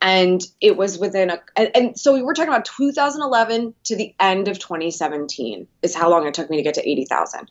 and 0.00 0.42
it 0.60 0.76
was 0.76 0.98
within 0.98 1.30
a 1.30 1.40
and, 1.56 1.70
and, 1.74 1.98
so 1.98 2.12
we 2.12 2.22
were 2.22 2.34
talking 2.34 2.52
about 2.52 2.64
2011 2.64 3.72
to 3.84 3.96
the 3.96 4.14
end 4.18 4.48
of 4.48 4.58
2017 4.58 5.66
is 5.82 5.94
how 5.94 6.10
long 6.10 6.26
it 6.26 6.34
took 6.34 6.50
me 6.50 6.56
to 6.56 6.62
get 6.62 6.74
to 6.74 6.88
80,000 6.88 7.48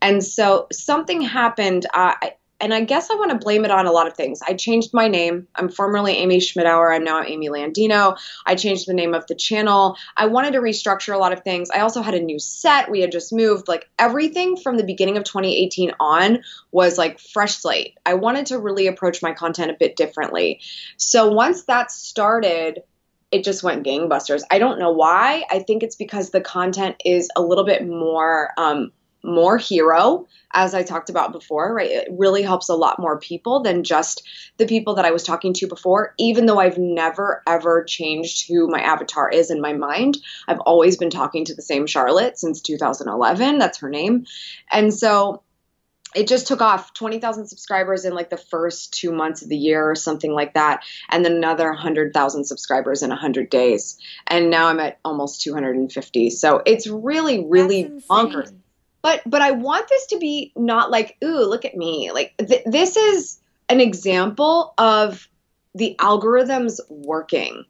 and 0.00 0.22
so 0.22 0.66
something 0.72 1.20
happened 1.20 1.86
uh, 1.94 2.14
and 2.62 2.72
I 2.72 2.84
guess 2.84 3.10
I 3.10 3.16
want 3.16 3.32
to 3.32 3.38
blame 3.38 3.64
it 3.64 3.72
on 3.72 3.86
a 3.86 3.92
lot 3.92 4.06
of 4.06 4.14
things. 4.14 4.40
I 4.40 4.54
changed 4.54 4.94
my 4.94 5.08
name. 5.08 5.48
I'm 5.56 5.68
formerly 5.68 6.12
Amy 6.12 6.38
Schmittauer. 6.38 6.94
I'm 6.94 7.02
now 7.02 7.20
Amy 7.24 7.48
Landino. 7.48 8.16
I 8.46 8.54
changed 8.54 8.86
the 8.86 8.94
name 8.94 9.14
of 9.14 9.26
the 9.26 9.34
channel. 9.34 9.96
I 10.16 10.26
wanted 10.26 10.52
to 10.52 10.60
restructure 10.60 11.12
a 11.12 11.18
lot 11.18 11.32
of 11.32 11.42
things. 11.42 11.70
I 11.74 11.80
also 11.80 12.02
had 12.02 12.14
a 12.14 12.20
new 12.20 12.38
set. 12.38 12.88
We 12.88 13.00
had 13.00 13.10
just 13.10 13.32
moved. 13.32 13.66
Like 13.66 13.90
everything 13.98 14.56
from 14.56 14.76
the 14.76 14.84
beginning 14.84 15.16
of 15.16 15.24
2018 15.24 15.92
on 15.98 16.44
was 16.70 16.96
like 16.96 17.18
fresh 17.18 17.56
slate. 17.56 17.98
I 18.06 18.14
wanted 18.14 18.46
to 18.46 18.60
really 18.60 18.86
approach 18.86 19.22
my 19.22 19.32
content 19.32 19.72
a 19.72 19.76
bit 19.78 19.96
differently. 19.96 20.60
So 20.96 21.32
once 21.32 21.64
that 21.64 21.90
started, 21.90 22.84
it 23.32 23.42
just 23.42 23.64
went 23.64 23.84
gangbusters. 23.84 24.42
I 24.52 24.60
don't 24.60 24.78
know 24.78 24.92
why. 24.92 25.42
I 25.50 25.58
think 25.60 25.82
it's 25.82 25.96
because 25.96 26.30
the 26.30 26.40
content 26.40 26.96
is 27.04 27.28
a 27.34 27.42
little 27.42 27.64
bit 27.64 27.84
more 27.84 28.50
um, 28.56 28.92
more 29.22 29.56
hero 29.56 30.26
as 30.52 30.74
I 30.74 30.82
talked 30.82 31.10
about 31.10 31.32
before, 31.32 31.74
right? 31.74 31.90
It 31.90 32.08
really 32.12 32.42
helps 32.42 32.68
a 32.68 32.74
lot 32.74 32.98
more 32.98 33.18
people 33.18 33.62
than 33.62 33.84
just 33.84 34.22
the 34.58 34.66
people 34.66 34.94
that 34.94 35.04
I 35.04 35.10
was 35.10 35.22
talking 35.22 35.54
to 35.54 35.66
before, 35.66 36.14
even 36.18 36.46
though 36.46 36.58
I've 36.58 36.78
never 36.78 37.42
ever 37.46 37.84
changed 37.84 38.48
who 38.48 38.68
my 38.68 38.80
avatar 38.80 39.30
is 39.30 39.50
in 39.50 39.60
my 39.60 39.72
mind. 39.72 40.18
I've 40.48 40.60
always 40.60 40.96
been 40.96 41.10
talking 41.10 41.44
to 41.46 41.54
the 41.54 41.62
same 41.62 41.86
Charlotte 41.86 42.38
since 42.38 42.60
2011. 42.60 43.58
That's 43.58 43.78
her 43.78 43.88
name. 43.88 44.26
And 44.70 44.92
so 44.92 45.42
it 46.14 46.28
just 46.28 46.46
took 46.46 46.60
off 46.60 46.92
20,000 46.94 47.46
subscribers 47.46 48.04
in 48.04 48.14
like 48.14 48.28
the 48.28 48.36
first 48.36 48.92
two 48.92 49.12
months 49.12 49.42
of 49.42 49.48
the 49.48 49.56
year 49.56 49.88
or 49.88 49.94
something 49.94 50.32
like 50.32 50.54
that. 50.54 50.84
And 51.10 51.24
then 51.24 51.32
another 51.32 51.68
100,000 51.68 52.44
subscribers 52.44 53.02
in 53.02 53.08
100 53.08 53.48
days. 53.48 53.98
And 54.26 54.50
now 54.50 54.68
I'm 54.68 54.80
at 54.80 54.98
almost 55.04 55.42
250. 55.42 56.30
So 56.30 56.62
it's 56.66 56.86
really, 56.86 57.46
really 57.46 57.84
bonkers 58.10 58.52
but 59.02 59.20
but 59.26 59.42
I 59.42 59.50
want 59.50 59.88
this 59.88 60.06
to 60.08 60.18
be 60.18 60.52
not 60.56 60.90
like 60.90 61.16
ooh 61.22 61.44
look 61.44 61.64
at 61.64 61.76
me. 61.76 62.10
Like 62.12 62.34
th- 62.38 62.64
this 62.64 62.96
is 62.96 63.38
an 63.68 63.80
example 63.80 64.74
of 64.78 65.28
the 65.74 65.96
algorithms 65.98 66.80
working 66.88 67.64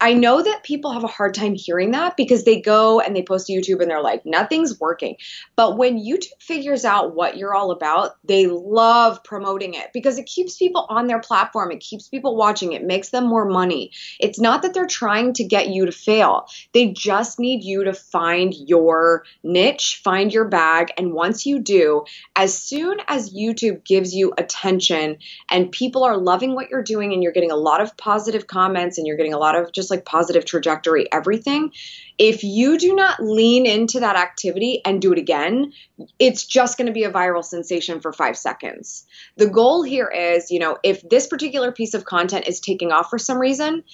I 0.00 0.14
know 0.14 0.42
that 0.42 0.62
people 0.62 0.92
have 0.92 1.04
a 1.04 1.08
hard 1.08 1.34
time 1.34 1.54
hearing 1.54 1.90
that 1.92 2.16
because 2.16 2.44
they 2.44 2.60
go 2.60 3.00
and 3.00 3.14
they 3.14 3.22
post 3.22 3.46
to 3.46 3.52
YouTube 3.52 3.80
and 3.80 3.90
they're 3.90 4.02
like, 4.02 4.24
nothing's 4.24 4.78
working. 4.78 5.16
But 5.56 5.76
when 5.76 5.98
YouTube 5.98 6.40
figures 6.40 6.84
out 6.84 7.14
what 7.14 7.36
you're 7.36 7.54
all 7.54 7.70
about, 7.70 8.16
they 8.24 8.46
love 8.46 9.22
promoting 9.24 9.74
it 9.74 9.90
because 9.92 10.18
it 10.18 10.26
keeps 10.26 10.56
people 10.56 10.86
on 10.88 11.06
their 11.06 11.20
platform. 11.20 11.72
It 11.72 11.80
keeps 11.80 12.08
people 12.08 12.36
watching. 12.36 12.72
It 12.72 12.84
makes 12.84 13.10
them 13.10 13.26
more 13.26 13.44
money. 13.44 13.92
It's 14.20 14.38
not 14.38 14.62
that 14.62 14.74
they're 14.74 14.86
trying 14.86 15.32
to 15.34 15.44
get 15.44 15.68
you 15.68 15.86
to 15.86 15.92
fail, 15.92 16.46
they 16.72 16.92
just 16.92 17.38
need 17.38 17.64
you 17.64 17.84
to 17.84 17.92
find 17.92 18.54
your 18.54 19.24
niche, 19.42 20.00
find 20.02 20.32
your 20.32 20.46
bag. 20.46 20.92
And 20.96 21.12
once 21.12 21.46
you 21.46 21.58
do, 21.58 22.04
as 22.36 22.56
soon 22.56 22.98
as 23.08 23.34
YouTube 23.34 23.84
gives 23.84 24.14
you 24.14 24.32
attention 24.38 25.18
and 25.50 25.72
people 25.72 26.04
are 26.04 26.16
loving 26.16 26.54
what 26.54 26.70
you're 26.70 26.82
doing 26.82 27.12
and 27.12 27.22
you're 27.22 27.32
getting 27.32 27.50
a 27.50 27.56
lot 27.56 27.80
of 27.80 27.96
positive 27.96 28.46
comments 28.46 28.98
and 28.98 29.06
you're 29.06 29.16
getting 29.16 29.34
a 29.34 29.38
lot 29.38 29.56
of 29.56 29.67
just 29.72 29.90
like 29.90 30.04
positive 30.04 30.44
trajectory, 30.44 31.10
everything. 31.12 31.72
If 32.18 32.42
you 32.42 32.78
do 32.78 32.94
not 32.94 33.22
lean 33.22 33.66
into 33.66 34.00
that 34.00 34.16
activity 34.16 34.80
and 34.84 35.00
do 35.00 35.12
it 35.12 35.18
again, 35.18 35.72
it's 36.18 36.44
just 36.44 36.76
going 36.76 36.86
to 36.86 36.92
be 36.92 37.04
a 37.04 37.12
viral 37.12 37.44
sensation 37.44 38.00
for 38.00 38.12
five 38.12 38.36
seconds. 38.36 39.06
The 39.36 39.48
goal 39.48 39.82
here 39.82 40.08
is, 40.08 40.50
you 40.50 40.58
know, 40.58 40.78
if 40.82 41.08
this 41.08 41.26
particular 41.26 41.72
piece 41.72 41.94
of 41.94 42.04
content 42.04 42.48
is 42.48 42.60
taking 42.60 42.90
off 42.92 43.10
for 43.10 43.18
some 43.18 43.38
reason, 43.38 43.84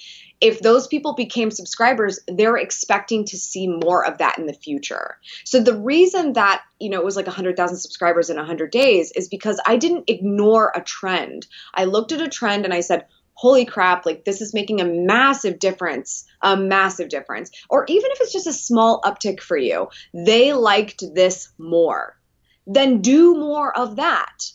if 0.41 0.59
those 0.59 0.87
people 0.87 1.13
became 1.13 1.49
subscribers, 1.49 2.19
they're 2.27 2.57
expecting 2.57 3.25
to 3.25 3.37
see 3.37 3.67
more 3.67 4.05
of 4.05 4.17
that 4.17 4.37
in 4.37 4.47
the 4.47 4.53
future. 4.53 5.17
So 5.45 5.61
the 5.61 5.77
reason 5.77 6.33
that, 6.33 6.61
you 6.79 6.89
know, 6.89 6.99
it 6.99 7.05
was 7.05 7.15
like 7.15 7.27
100,000 7.27 7.77
subscribers 7.77 8.29
in 8.29 8.37
100 8.37 8.69
days 8.71 9.11
is 9.13 9.29
because 9.29 9.61
I 9.65 9.77
didn't 9.77 10.09
ignore 10.09 10.73
a 10.75 10.81
trend. 10.81 11.47
I 11.73 11.85
looked 11.85 12.11
at 12.11 12.21
a 12.21 12.27
trend 12.27 12.65
and 12.65 12.73
I 12.73 12.81
said, 12.81 13.05
holy 13.35 13.65
crap, 13.65 14.05
like 14.05 14.25
this 14.25 14.41
is 14.41 14.53
making 14.53 14.81
a 14.81 14.85
massive 14.85 15.59
difference, 15.59 16.25
a 16.41 16.57
massive 16.57 17.09
difference. 17.09 17.51
Or 17.69 17.85
even 17.87 18.11
if 18.11 18.21
it's 18.21 18.33
just 18.33 18.47
a 18.47 18.53
small 18.53 19.01
uptick 19.01 19.41
for 19.41 19.57
you, 19.57 19.89
they 20.13 20.53
liked 20.53 21.03
this 21.13 21.49
more. 21.57 22.17
Then 22.65 23.01
do 23.01 23.35
more 23.35 23.77
of 23.77 23.97
that. 23.97 24.51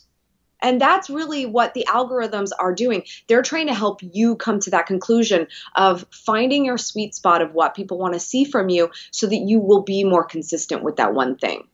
And 0.63 0.79
that's 0.79 1.09
really 1.09 1.45
what 1.45 1.73
the 1.73 1.87
algorithms 1.87 2.49
are 2.59 2.73
doing. 2.73 3.03
They're 3.27 3.41
trying 3.41 3.67
to 3.67 3.73
help 3.73 4.01
you 4.01 4.35
come 4.35 4.59
to 4.59 4.71
that 4.71 4.85
conclusion 4.85 5.47
of 5.75 6.05
finding 6.11 6.65
your 6.65 6.77
sweet 6.77 7.15
spot 7.15 7.41
of 7.41 7.53
what 7.53 7.73
people 7.75 7.97
want 7.97 8.13
to 8.13 8.19
see 8.19 8.45
from 8.45 8.69
you 8.69 8.91
so 9.09 9.25
that 9.27 9.37
you 9.37 9.59
will 9.59 9.81
be 9.81 10.03
more 10.03 10.23
consistent 10.23 10.83
with 10.83 10.97
that 10.97 11.13
one 11.15 11.35
thing. 11.35 11.67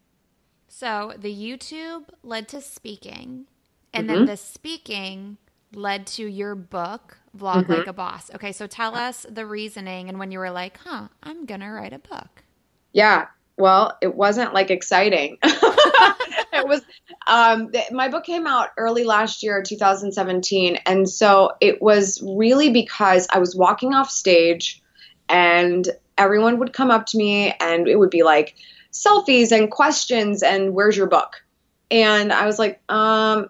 So 0.70 1.14
the 1.18 1.34
YouTube 1.34 2.06
led 2.24 2.48
to 2.50 2.62
speaking, 2.62 3.48
and 3.94 4.08
mm-hmm. 4.08 4.20
then 4.20 4.26
the 4.26 4.38
speaking 4.38 5.38
led 5.74 6.08
to 6.08 6.26
your 6.26 6.56
book, 6.56 7.18
Vlog 7.38 7.64
mm-hmm. 7.64 7.74
Like 7.74 7.88
a 7.88 7.94
Boss. 7.94 8.32
Okay, 8.36 8.52
so 8.52 8.68
tell 8.68 8.96
us 8.96 9.26
the 9.30 9.46
reasoning 9.46 10.10
and 10.10 10.20
when 10.20 10.32
you 10.32 10.40
were 10.40 10.52
like, 10.52 10.78
huh, 10.78 11.08
I'm 11.24 11.46
going 11.46 11.62
to 11.62 11.68
write 11.68 11.94
a 11.94 12.00
book. 12.00 12.44
Yeah, 12.94 13.28
well, 13.58 13.98
it 14.02 14.16
wasn't 14.16 14.54
like 14.54 14.70
exciting. 14.70 15.38
it 15.44 16.68
was, 16.68 16.82
um, 17.26 17.72
th- 17.72 17.92
my 17.92 18.08
book 18.08 18.24
came 18.24 18.48
out 18.48 18.70
early 18.78 19.04
last 19.04 19.44
year, 19.44 19.62
2017. 19.62 20.78
And 20.86 21.10
so 21.10 21.52
it 21.60 21.82
was 21.82 22.22
really 22.24 22.72
because 22.72 23.28
I 23.32 23.40
was 23.40 23.56
walking 23.56 23.94
off 23.94 24.10
stage 24.10 24.82
and 25.28 25.88
everyone 26.18 26.60
would 26.60 26.74
come 26.74 26.92
up 26.92 27.08
to 27.08 27.18
me 27.18 27.54
and 27.60 27.88
it 27.88 27.98
would 27.98 28.10
be 28.10 28.24
like 28.24 28.56
selfies 28.92 29.52
and 29.52 29.70
questions 29.70 30.44
and 30.44 30.74
where's 30.74 30.98
your 30.98 31.08
book? 31.08 31.44
And 31.90 32.34
I 32.34 32.46
was 32.46 32.60
like, 32.60 32.82
um, 32.90 33.50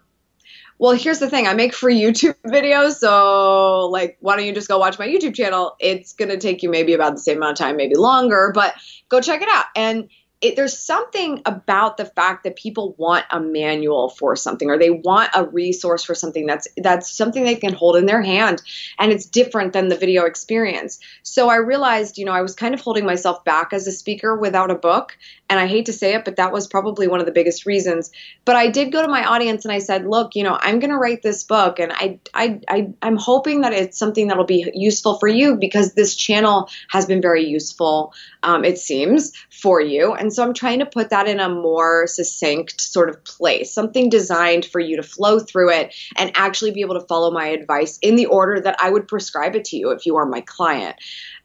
well, 0.80 0.94
here's 0.96 1.20
the 1.20 1.30
thing 1.30 1.48
I 1.48 1.54
make 1.54 1.74
free 1.74 2.00
YouTube 2.00 2.36
videos. 2.46 2.96
So, 2.96 3.88
like, 3.88 4.18
why 4.20 4.36
don't 4.36 4.46
you 4.46 4.54
just 4.54 4.68
go 4.68 4.78
watch 4.78 5.00
my 5.00 5.08
YouTube 5.08 5.36
channel? 5.36 5.76
It's 5.80 6.14
going 6.14 6.30
to 6.30 6.38
take 6.38 6.62
you 6.62 6.70
maybe 6.70 6.94
about 6.94 7.14
the 7.14 7.20
same 7.20 7.38
amount 7.38 7.54
of 7.54 7.58
time, 7.58 7.78
maybe 7.78 7.96
longer, 7.96 8.52
but 8.54 8.74
go 9.10 9.22
check 9.22 9.42
it 9.42 9.50
out. 9.50 9.66
And 9.76 10.10
it, 10.40 10.56
there's 10.56 10.78
something 10.78 11.42
about 11.46 11.98
the 11.98 12.06
fact 12.06 12.44
that 12.44 12.56
people 12.56 12.94
want 12.98 13.26
a 13.32 13.40
manual 13.40 14.10
for 14.10 14.36
something 14.36 14.70
or 14.70 14.78
they 14.78 14.92
want 14.92 15.32
a 15.34 15.46
resource 15.46 16.04
for 16.04 16.14
something 16.14 16.46
that's 16.46 16.68
that's 16.78 17.10
something 17.10 17.44
they 17.44 17.56
can 17.56 17.74
hold 17.74 17.96
in 17.96 18.06
their 18.06 18.22
hand 18.22 18.62
and 19.00 19.12
it's 19.12 19.26
different 19.26 19.74
than 19.74 19.88
the 19.88 19.98
video 19.98 20.26
experience. 20.26 21.00
So 21.24 21.50
i 21.50 21.56
realized 21.56 22.18
you 22.18 22.26
know 22.26 22.34
i 22.34 22.42
was 22.42 22.54
kind 22.54 22.74
of 22.74 22.82
holding 22.82 23.06
myself 23.06 23.44
back 23.46 23.74
as 23.74 23.88
a 23.88 23.92
speaker 23.92 24.36
without 24.36 24.70
a 24.70 24.76
book 24.76 25.18
and 25.50 25.60
i 25.60 25.66
hate 25.66 25.88
to 25.88 25.94
say 25.94 26.14
it 26.14 26.26
but 26.26 26.36
that 26.36 26.52
was 26.52 26.68
probably 26.68 27.08
one 27.08 27.20
of 27.20 27.26
the 27.26 27.32
biggest 27.32 27.66
reasons. 27.66 28.12
But 28.46 28.56
i 28.56 28.70
did 28.70 28.92
go 28.92 29.02
to 29.02 29.08
my 29.08 29.24
audience 29.26 29.66
and 29.66 29.72
i 29.72 29.80
said 29.80 30.06
look 30.06 30.36
you 30.36 30.44
know 30.44 30.58
i'm 30.62 30.80
going 30.80 30.92
to 30.92 30.98
write 30.98 31.24
this 31.24 31.44
book 31.44 31.80
and 31.80 31.92
I, 31.92 32.20
I 32.34 32.60
i 32.68 32.90
i'm 33.02 33.18
hoping 33.18 33.62
that 33.62 33.74
it's 33.74 33.98
something 33.98 34.28
that'll 34.28 34.46
be 34.46 34.70
useful 34.74 35.18
for 35.18 35.28
you 35.28 35.56
because 35.56 35.94
this 35.94 36.16
channel 36.16 36.70
has 36.90 37.06
been 37.06 37.22
very 37.22 37.46
useful 37.46 38.14
um, 38.44 38.64
it 38.64 38.78
seems 38.78 39.34
for 39.50 39.82
you. 39.82 40.14
And 40.14 40.27
and 40.28 40.34
so 40.34 40.44
I'm 40.44 40.54
trying 40.54 40.80
to 40.80 40.86
put 40.86 41.12
that 41.12 41.26
in 41.30 41.40
a 41.40 41.48
more 41.48 42.06
succinct 42.06 42.82
sort 42.82 43.08
of 43.08 43.24
place, 43.24 43.72
something 43.72 44.10
designed 44.10 44.66
for 44.66 44.82
you 44.82 44.98
to 44.98 45.02
flow 45.02 45.40
through 45.40 45.72
it 45.72 45.96
and 46.18 46.34
actually 46.36 46.72
be 46.72 46.82
able 46.82 47.00
to 47.00 47.08
follow 47.08 47.32
my 47.32 47.48
advice 47.48 47.98
in 48.02 48.18
the 48.18 48.26
order 48.26 48.60
that 48.60 48.76
I 48.78 48.90
would 48.90 49.08
prescribe 49.08 49.56
it 49.56 49.64
to 49.66 49.78
you 49.78 49.92
if 49.92 50.06
you 50.06 50.18
are 50.18 50.26
my 50.26 50.42
client. 50.42 50.98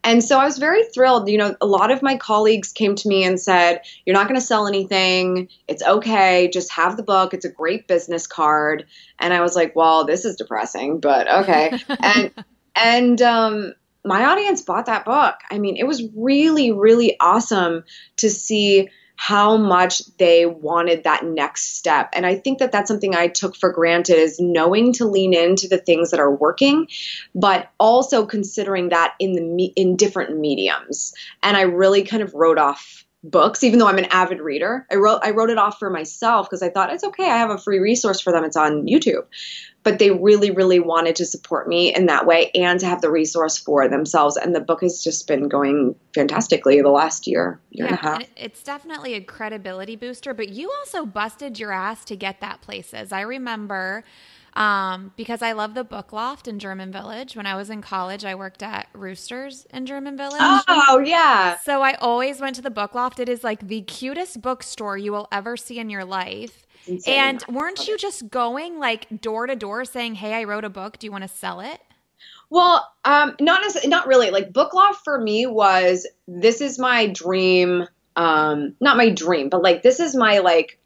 And 0.03 0.25
so 0.25 0.37
I 0.37 0.45
was 0.45 0.59
very 0.59 0.83
thrilled. 0.83 1.29
You 1.29 1.38
know, 1.38 1.55
a 1.61 1.66
lot 1.66 1.92
of 1.92 2.03
my 2.03 2.16
colleagues 2.16 2.73
came 2.73 2.97
to 2.97 3.09
me 3.09 3.23
and 3.23 3.38
said, 3.38 3.83
You're 4.05 4.14
not 4.14 4.27
going 4.27 4.40
to 4.40 4.45
sell 4.45 4.66
anything. 4.66 5.49
It's 5.68 5.85
okay. 5.85 6.51
Just 6.53 6.73
have 6.73 6.97
the 6.97 7.05
book. 7.05 7.35
It's 7.35 7.45
a 7.45 7.53
great 7.53 7.87
business 7.87 8.27
card. 8.27 8.85
And 9.21 9.33
I 9.33 9.42
was 9.42 9.55
like, 9.55 9.77
Well, 9.77 10.07
this 10.07 10.25
is 10.25 10.35
depressing, 10.35 10.99
but 10.99 11.31
okay. 11.31 11.79
and, 12.01 12.33
and, 12.75 13.23
um, 13.23 13.75
my 14.04 14.24
audience 14.24 14.62
bought 14.62 14.86
that 14.86 15.04
book. 15.04 15.36
I 15.50 15.58
mean, 15.58 15.76
it 15.76 15.86
was 15.86 16.02
really, 16.16 16.72
really 16.72 17.16
awesome 17.20 17.84
to 18.16 18.30
see 18.30 18.88
how 19.16 19.56
much 19.56 20.02
they 20.16 20.46
wanted 20.46 21.04
that 21.04 21.24
next 21.24 21.76
step. 21.76 22.10
And 22.12 22.26
I 22.26 22.34
think 22.34 22.58
that 22.58 22.72
that's 22.72 22.88
something 22.88 23.14
I 23.14 23.28
took 23.28 23.54
for 23.54 23.70
granted 23.70 24.16
is 24.16 24.40
knowing 24.40 24.94
to 24.94 25.04
lean 25.04 25.32
into 25.32 25.68
the 25.68 25.78
things 25.78 26.10
that 26.10 26.18
are 26.18 26.34
working, 26.34 26.88
but 27.34 27.70
also 27.78 28.26
considering 28.26 28.88
that 28.88 29.14
in 29.20 29.34
the 29.34 29.64
in 29.76 29.94
different 29.96 30.38
mediums. 30.38 31.14
And 31.42 31.56
I 31.56 31.62
really 31.62 32.02
kind 32.02 32.22
of 32.22 32.34
wrote 32.34 32.58
off 32.58 33.04
books 33.24 33.62
even 33.62 33.78
though 33.78 33.87
i'm 33.87 33.98
an 33.98 34.06
avid 34.06 34.40
reader. 34.40 34.87
I 34.90 34.96
wrote 34.96 35.20
i 35.22 35.30
wrote 35.30 35.50
it 35.50 35.58
off 35.58 35.78
for 35.78 35.90
myself 35.90 36.48
because 36.48 36.62
i 36.62 36.68
thought 36.68 36.92
it's 36.92 37.04
okay 37.04 37.24
i 37.24 37.37
have 37.37 37.50
a 37.50 37.58
free 37.58 37.78
resource 37.78 38.20
for 38.20 38.32
them 38.32 38.44
it's 38.44 38.56
on 38.56 38.87
youtube. 38.87 39.26
But 39.85 39.98
they 39.98 40.12
really 40.12 40.50
really 40.50 40.78
wanted 40.78 41.16
to 41.16 41.26
support 41.26 41.68
me 41.68 41.94
in 41.94 42.06
that 42.06 42.26
way 42.26 42.50
and 42.54 42.78
to 42.80 42.87
have 42.87 43.00
the 43.00 43.11
resource 43.11 43.58
for 43.58 43.88
themselves 43.88 44.37
and 44.37 44.54
the 44.54 44.61
book 44.61 44.80
has 44.82 45.02
just 45.02 45.26
been 45.26 45.48
going 45.48 45.94
fantastically 46.14 46.80
the 46.80 46.88
last 46.88 47.26
year 47.26 47.61
year 47.70 47.87
yeah, 47.87 47.92
and 47.92 47.98
a 47.98 48.02
half. 48.02 48.22
it's 48.37 48.62
definitely 48.62 49.14
a 49.14 49.20
credibility 49.20 49.96
booster 49.96 50.35
but 50.35 50.48
you 50.48 50.70
also 50.80 51.04
busted 51.06 51.58
your 51.58 51.72
ass 51.72 52.04
to 52.04 52.16
get 52.16 52.40
that 52.40 52.61
places. 52.61 53.12
I 53.12 53.22
remember 53.22 54.04
um, 54.54 55.12
because 55.16 55.42
I 55.42 55.52
love 55.52 55.74
the 55.74 55.84
book 55.84 56.12
loft 56.12 56.46
in 56.46 56.58
German 56.58 56.92
Village. 56.92 57.36
When 57.36 57.46
I 57.46 57.56
was 57.56 57.70
in 57.70 57.82
college, 57.82 58.24
I 58.24 58.34
worked 58.34 58.62
at 58.62 58.88
Roosters 58.92 59.66
in 59.72 59.86
German 59.86 60.16
Village. 60.16 60.40
Oh, 60.40 61.02
yeah. 61.04 61.58
So 61.60 61.82
I 61.82 61.94
always 61.94 62.40
went 62.40 62.56
to 62.56 62.62
the 62.62 62.70
book 62.70 62.94
loft. 62.94 63.18
It 63.18 63.28
is 63.28 63.42
like 63.42 63.66
the 63.68 63.82
cutest 63.82 64.42
bookstore 64.42 64.98
you 64.98 65.12
will 65.12 65.28
ever 65.32 65.56
see 65.56 65.78
in 65.78 65.90
your 65.90 66.04
life. 66.04 66.66
And 67.06 67.44
weren't 67.48 67.86
you 67.86 67.96
just 67.96 68.28
going 68.28 68.78
like 68.78 69.20
door 69.20 69.46
to 69.46 69.54
door 69.54 69.84
saying, 69.84 70.16
"Hey, 70.16 70.34
I 70.34 70.44
wrote 70.44 70.64
a 70.64 70.70
book. 70.70 70.98
Do 70.98 71.06
you 71.06 71.12
want 71.12 71.22
to 71.22 71.28
sell 71.28 71.60
it?" 71.60 71.80
Well, 72.50 72.86
um, 73.04 73.36
not 73.40 73.64
as 73.64 73.86
not 73.86 74.06
really. 74.06 74.30
Like 74.30 74.52
book 74.52 74.74
loft 74.74 75.04
for 75.04 75.18
me 75.18 75.46
was 75.46 76.06
this 76.26 76.60
is 76.60 76.78
my 76.78 77.06
dream. 77.06 77.86
Um, 78.16 78.74
not 78.80 78.96
my 78.96 79.10
dream, 79.10 79.48
but 79.48 79.62
like 79.62 79.82
this 79.82 80.00
is 80.00 80.14
my 80.14 80.40
like 80.40 80.78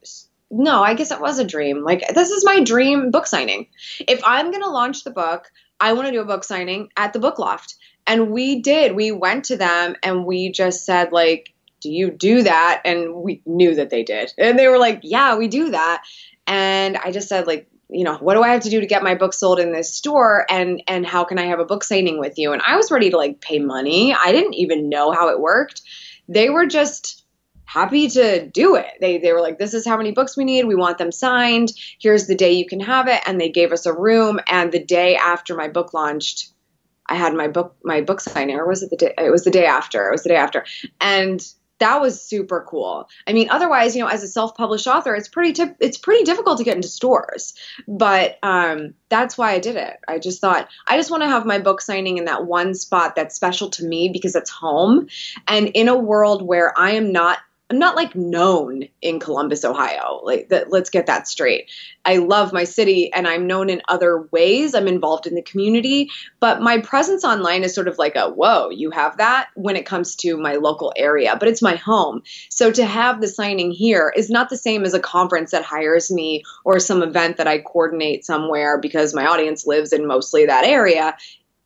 no, 0.51 0.83
I 0.83 0.95
guess 0.95 1.11
it 1.11 1.21
was 1.21 1.39
a 1.39 1.45
dream. 1.45 1.83
Like, 1.83 2.07
this 2.15 2.31
is 2.31 2.45
my 2.45 2.63
dream 2.63 3.11
book 3.11 3.27
signing. 3.27 3.67
If 4.07 4.21
I'm 4.25 4.51
going 4.51 4.63
to 4.63 4.71
launch 4.71 5.05
the 5.05 5.11
book, 5.11 5.51
I 5.81 5.93
want 5.93 6.07
to 6.07 6.13
do 6.13 6.21
a 6.21 6.27
book 6.27 6.45
signing 6.45 6.89
at 6.97 7.13
the 7.13 7.19
book 7.19 7.39
loft. 7.39 7.75
And 8.07 8.31
we 8.31 8.61
did. 8.63 8.95
We 8.95 9.11
went 9.11 9.47
to 9.47 9.57
them 9.57 9.97
and 10.03 10.25
we 10.25 10.53
just 10.53 10.85
said, 10.85 11.13
like, 11.13 11.53
do 11.81 11.91
you 11.91 12.11
do 12.11 12.43
that? 12.45 12.83
And 12.85 13.15
we 13.15 13.43
knew 13.45 13.75
that 13.75 13.91
they 13.91 14.03
did. 14.03 14.33
And 14.39 14.59
they 14.59 14.69
were 14.69 14.79
like, 14.79 15.01
yeah, 15.03 15.37
we 15.37 15.49
do 15.49 15.71
that. 15.71 16.03
And 16.47 16.97
I 16.97 17.11
just 17.11 17.29
said, 17.29 17.47
like, 17.47 17.69
you 17.89 18.05
know, 18.05 18.17
what 18.17 18.35
do 18.35 18.43
I 18.43 18.49
have 18.49 18.63
to 18.63 18.71
do 18.71 18.81
to 18.81 18.87
get 18.87 19.03
my 19.03 19.15
book 19.15 19.33
sold 19.33 19.61
in 19.61 19.73
this 19.73 19.95
store? 19.95 20.47
And 20.51 20.83
and 20.89 21.07
how 21.07 21.25
can 21.25 21.39
I 21.39 21.47
have 21.47 21.61
a 21.61 21.65
book 21.65 21.85
signing 21.85 22.19
with 22.19 22.39
you? 22.39 22.53
And 22.53 22.63
I 22.63 22.77
was 22.77 22.91
ready 22.91 23.11
to 23.11 23.17
like 23.17 23.41
pay 23.41 23.59
money. 23.59 24.15
I 24.15 24.33
didn't 24.33 24.55
even 24.55 24.89
know 24.89 25.13
how 25.13 25.29
it 25.29 25.41
worked. 25.41 25.83
They 26.29 26.51
were 26.51 26.67
just 26.67 27.25
happy 27.67 28.09
to 28.09 28.47
do 28.47 28.77
it. 28.77 28.87
They 29.01 29.19
they 29.19 29.33
were 29.33 29.43
like, 29.43 29.59
this 29.59 29.75
is 29.75 29.87
how 29.87 29.97
many 29.97 30.13
books 30.13 30.37
we 30.37 30.45
need. 30.45 30.65
We 30.65 30.75
want 30.75 30.99
them 30.99 31.13
signed. 31.13 31.73
Here's 32.01 32.27
the 32.27 32.35
day 32.35 32.53
you 32.53 32.67
can 32.67 32.81
have 32.81 33.09
it. 33.09 33.21
And 33.27 33.41
they 33.41 33.51
gave 33.51 33.73
us 33.73 33.85
a 33.85 33.93
room. 33.93 34.41
And 34.49 34.73
the 34.73 34.83
day 34.83 35.17
after 35.17 35.55
my 35.55 35.69
book 35.69 35.93
launched, 35.93 36.53
I 37.09 37.15
had 37.15 37.35
my 37.35 37.49
book 37.49 37.77
my 37.85 38.01
book 38.01 38.21
signing, 38.21 38.57
or 38.57 38.67
was 38.67 38.83
it 38.83 38.91
the 38.91 38.97
day? 38.97 39.15
It 39.19 39.31
was 39.31 39.45
the 39.45 39.51
day 39.51 39.67
after. 39.67 40.09
It 40.09 40.13
was 40.13 40.23
the 40.23 40.31
day 40.31 40.37
after, 40.37 40.65
and 41.01 41.45
that 41.79 42.01
was 42.01 42.23
super 42.23 42.65
cool. 42.67 43.09
I 43.27 43.33
mean, 43.33 43.49
otherwise, 43.51 43.95
you 43.95 44.03
know, 44.03 44.09
as 44.09 44.23
a 44.23 44.29
self-published 44.29 44.87
author, 44.87 45.15
it's 45.15 45.29
pretty 45.29 45.53
tip- 45.53 45.77
it's 45.79 45.99
pretty 45.99 46.25
difficult 46.25 46.59
to 46.59 46.65
get 46.65 46.75
into 46.75 46.89
stores. 46.89 47.55
But 47.87 48.39
um, 48.43 48.95
that's 49.09 49.37
why 49.37 49.53
I 49.53 49.59
did 49.59 49.77
it. 49.77 49.97
I 50.09 50.19
just 50.19 50.41
thought 50.41 50.69
I 50.89 50.97
just 50.97 51.11
want 51.11 51.23
to 51.23 51.29
have 51.29 51.47
my 51.47 51.59
book 51.59 51.81
signing 51.81 52.19
in 52.19 52.25
that 52.25 52.47
one 52.47 52.75
spot 52.75 53.15
that's 53.15 53.37
special 53.37 53.71
to 53.71 53.85
me 53.85 54.09
because 54.09 54.35
it's 54.35 54.51
home, 54.51 55.07
and 55.47 55.69
in 55.69 55.89
a 55.89 55.97
world 55.97 56.43
where 56.43 56.77
I 56.79 56.93
am 56.93 57.13
not 57.13 57.39
I'm 57.69 57.81
not 57.81 57.97
like 57.97 58.15
known 58.15 58.85
in 59.03 59.19
Columbus, 59.19 59.65
Ohio. 59.65 60.21
Like 60.23 60.51
that, 60.51 60.71
let's 60.71 60.89
get 60.89 61.07
that 61.07 61.27
straight. 61.27 61.69
I 62.05 62.19
love 62.19 62.53
my 62.53 62.63
city 62.63 63.13
and 63.13 63.27
I'm 63.27 63.49
known 63.49 63.69
in 63.69 63.83
other 63.89 64.29
ways. 64.31 64.73
I'm 64.73 64.87
involved 64.87 65.27
in 65.27 65.35
the 65.35 65.43
community, 65.43 66.09
but 66.39 66.63
my 66.63 66.79
presence 66.79 67.25
online 67.25 67.65
is 67.65 67.75
sort 67.75 67.89
of 67.89 67.99
like 67.99 68.15
a 68.15 68.31
whoa, 68.31 68.71
you 68.71 68.91
have 68.93 69.17
that 69.17 69.49
when 69.57 69.75
it 69.75 69.85
comes 69.85 70.15
to 70.17 70.37
my 70.37 70.55
local 70.55 70.93
area, 70.97 71.37
but 71.39 71.49
it's 71.49 71.63
my 71.63 71.75
home. 71.75 72.23
So 72.51 72.71
to 72.71 72.87
have 72.87 73.21
the 73.21 73.27
signing 73.27 73.73
here 73.73 74.13
is 74.17 74.31
not 74.31 74.49
the 74.49 74.57
same 74.57 74.85
as 74.85 74.95
a 74.95 75.01
conference 75.01 75.51
that 75.51 75.65
hires 75.65 76.09
me 76.09 76.45
or 76.65 76.79
some 76.79 77.03
event 77.03 77.37
that 77.39 77.49
I 77.49 77.59
coordinate 77.59 78.25
somewhere 78.25 78.79
because 78.79 79.13
my 79.13 79.27
audience 79.27 79.67
lives 79.67 79.93
in 79.93 80.07
mostly 80.07 80.47
that 80.47 80.65
area. 80.65 81.17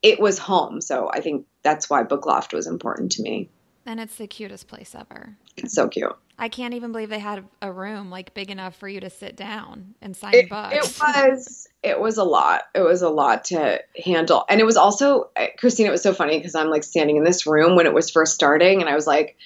It 0.01 0.19
was 0.19 0.39
home. 0.39 0.81
So 0.81 1.11
I 1.13 1.21
think 1.21 1.45
that's 1.63 1.91
why 1.91 2.05
Book 2.05 2.25
Loft 2.25 2.55
was 2.55 2.67
important 2.67 3.13
to 3.13 3.23
me. 3.23 3.51
And 3.87 4.01
it's 4.01 4.17
the 4.17 4.27
cutest 4.27 4.69
place 4.69 4.95
ever. 4.95 5.37
It's 5.63 5.75
so 5.75 5.89
cute. 5.89 6.15
I 6.39 6.49
can't 6.49 6.73
even 6.73 6.91
believe 6.91 7.11
they 7.11 7.19
had 7.19 7.45
a 7.61 7.71
room 7.71 8.09
like 8.11 8.33
big 8.33 8.51
enough 8.51 8.75
for 8.77 8.89
you 8.89 9.01
to 9.01 9.11
sit 9.11 9.37
down 9.37 9.95
and 10.01 10.17
sign 10.17 10.35
it, 10.35 10.49
books. 10.49 10.75
It 10.75 10.99
was 10.99 11.69
it 11.83 12.01
was 12.01 12.17
a 12.17 12.25
lot. 12.25 12.63
It 12.75 12.81
was 12.81 13.03
a 13.03 13.11
lot 13.11 13.45
to 13.47 13.83
handle. 14.03 14.45
And 14.49 14.59
it 14.59 14.65
was 14.65 14.79
also 14.79 15.31
eh, 15.37 15.49
Christine, 15.59 15.87
it 15.87 15.91
was 15.91 16.03
so 16.03 16.15
funny 16.15 16.39
because 16.39 16.55
I'm 16.55 16.69
like 16.69 16.85
standing 16.85 17.17
in 17.17 17.25
this 17.25 17.47
room 17.47 17.77
when 17.77 17.87
it 17.87 17.93
was 17.93 18.11
first 18.11 18.35
starting 18.35 18.81
and 18.81 18.89
I 18.89 18.95
was 18.95 19.07
like 19.07 19.37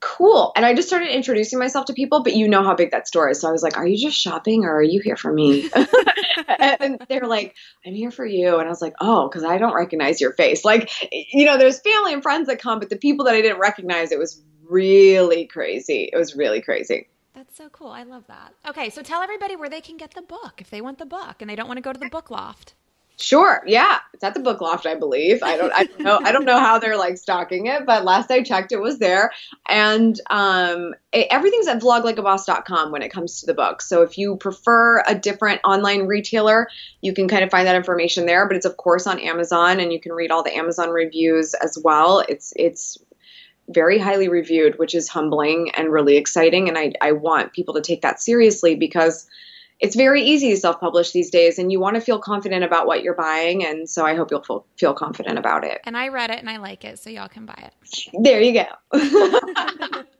cool. 0.00 0.52
And 0.56 0.64
I 0.64 0.74
just 0.74 0.88
started 0.88 1.14
introducing 1.14 1.58
myself 1.58 1.84
to 1.86 1.92
people, 1.92 2.22
but 2.22 2.34
you 2.34 2.48
know 2.48 2.64
how 2.64 2.74
big 2.74 2.90
that 2.90 3.06
store 3.06 3.28
is. 3.28 3.40
So 3.40 3.48
I 3.48 3.52
was 3.52 3.62
like, 3.62 3.76
are 3.76 3.86
you 3.86 3.98
just 3.98 4.18
shopping 4.18 4.64
or 4.64 4.76
are 4.76 4.82
you 4.82 5.00
here 5.00 5.16
for 5.16 5.32
me? 5.32 5.70
and 6.58 6.98
they're 7.08 7.26
like, 7.26 7.54
I'm 7.86 7.94
here 7.94 8.10
for 8.10 8.24
you. 8.24 8.56
And 8.56 8.66
I 8.66 8.70
was 8.70 8.80
like, 8.80 8.94
oh, 9.00 9.28
because 9.28 9.44
I 9.44 9.58
don't 9.58 9.74
recognize 9.74 10.20
your 10.20 10.32
face. 10.32 10.64
Like, 10.64 10.90
you 11.12 11.44
know, 11.44 11.58
there's 11.58 11.80
family 11.80 12.14
and 12.14 12.22
friends 12.22 12.48
that 12.48 12.60
come, 12.60 12.78
but 12.78 12.88
the 12.88 12.96
people 12.96 13.26
that 13.26 13.34
I 13.34 13.42
didn't 13.42 13.60
recognize, 13.60 14.10
it 14.10 14.18
was 14.18 14.42
really 14.70 15.46
crazy. 15.46 16.08
It 16.12 16.16
was 16.16 16.36
really 16.36 16.60
crazy. 16.60 17.08
That's 17.34 17.56
so 17.56 17.68
cool. 17.68 17.88
I 17.88 18.02
love 18.02 18.26
that. 18.28 18.54
Okay, 18.68 18.90
so 18.90 19.02
tell 19.02 19.22
everybody 19.22 19.56
where 19.56 19.68
they 19.68 19.80
can 19.80 19.96
get 19.96 20.14
the 20.14 20.22
book 20.22 20.54
if 20.58 20.70
they 20.70 20.80
want 20.80 20.98
the 20.98 21.06
book 21.06 21.36
and 21.40 21.48
they 21.48 21.56
don't 21.56 21.68
want 21.68 21.78
to 21.78 21.82
go 21.82 21.92
to 21.92 22.00
the 22.00 22.08
book 22.08 22.30
loft. 22.30 22.74
Sure. 23.20 23.62
Yeah. 23.66 23.98
It's 24.14 24.24
at 24.24 24.34
the 24.34 24.40
book 24.40 24.60
loft, 24.60 24.86
I 24.86 24.94
believe. 24.94 25.42
I 25.42 25.56
don't 25.56 25.72
I 25.72 25.84
don't 25.84 26.00
know 26.00 26.20
I 26.24 26.32
don't 26.32 26.44
know 26.46 26.58
how 26.58 26.78
they're 26.78 26.96
like 26.96 27.18
stocking 27.18 27.66
it, 27.66 27.84
but 27.84 28.04
last 28.04 28.30
I 28.30 28.42
checked 28.42 28.72
it 28.72 28.80
was 28.80 28.98
there. 28.98 29.30
And 29.68 30.18
um 30.30 30.94
it, 31.12 31.26
everything's 31.30 31.68
at 31.68 31.80
vloglikeaboss.com 31.80 32.90
when 32.90 33.02
it 33.02 33.10
comes 33.10 33.40
to 33.40 33.46
the 33.46 33.54
book. 33.54 33.82
So 33.82 34.02
if 34.02 34.16
you 34.16 34.36
prefer 34.36 35.02
a 35.06 35.14
different 35.14 35.60
online 35.64 36.06
retailer, 36.06 36.68
you 37.02 37.12
can 37.12 37.28
kind 37.28 37.44
of 37.44 37.50
find 37.50 37.66
that 37.66 37.76
information 37.76 38.26
there, 38.26 38.46
but 38.46 38.56
it's 38.56 38.66
of 38.66 38.76
course 38.78 39.06
on 39.06 39.20
Amazon 39.20 39.80
and 39.80 39.92
you 39.92 40.00
can 40.00 40.12
read 40.12 40.30
all 40.30 40.42
the 40.42 40.56
Amazon 40.56 40.88
reviews 40.88 41.52
as 41.54 41.78
well. 41.82 42.24
It's 42.26 42.54
it's 42.56 42.98
very 43.70 43.98
highly 43.98 44.28
reviewed, 44.28 44.78
which 44.78 44.94
is 44.94 45.08
humbling 45.08 45.70
and 45.76 45.92
really 45.92 46.16
exciting. 46.16 46.68
And 46.68 46.76
I 46.76 46.92
I 47.00 47.12
want 47.12 47.52
people 47.52 47.74
to 47.74 47.80
take 47.80 48.02
that 48.02 48.20
seriously 48.20 48.74
because 48.74 49.26
it's 49.80 49.96
very 49.96 50.22
easy 50.22 50.50
to 50.50 50.56
self-publish 50.58 51.12
these 51.12 51.30
days 51.30 51.58
and 51.58 51.72
you 51.72 51.80
want 51.80 51.94
to 51.94 52.02
feel 52.02 52.18
confident 52.18 52.64
about 52.64 52.86
what 52.86 53.02
you're 53.02 53.14
buying. 53.14 53.64
And 53.64 53.88
so 53.88 54.04
i 54.04 54.14
hope 54.14 54.30
you'll 54.30 54.66
feel 54.76 54.94
confident 54.94 55.38
about 55.38 55.64
it. 55.64 55.80
And 55.84 55.96
i 55.96 56.08
read 56.08 56.30
it 56.30 56.38
and 56.38 56.50
i 56.50 56.58
like 56.58 56.84
it 56.84 56.98
so 56.98 57.10
y'all 57.10 57.28
can 57.28 57.46
buy 57.46 57.70
it. 57.70 58.04
There 58.12 58.40
you 58.40 58.52
go. 58.52 60.02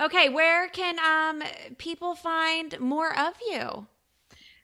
Okay 0.00 0.28
where 0.28 0.68
can 0.68 0.98
um, 0.98 1.42
people 1.78 2.14
find 2.14 2.78
more 2.78 3.16
of 3.18 3.34
you? 3.50 3.86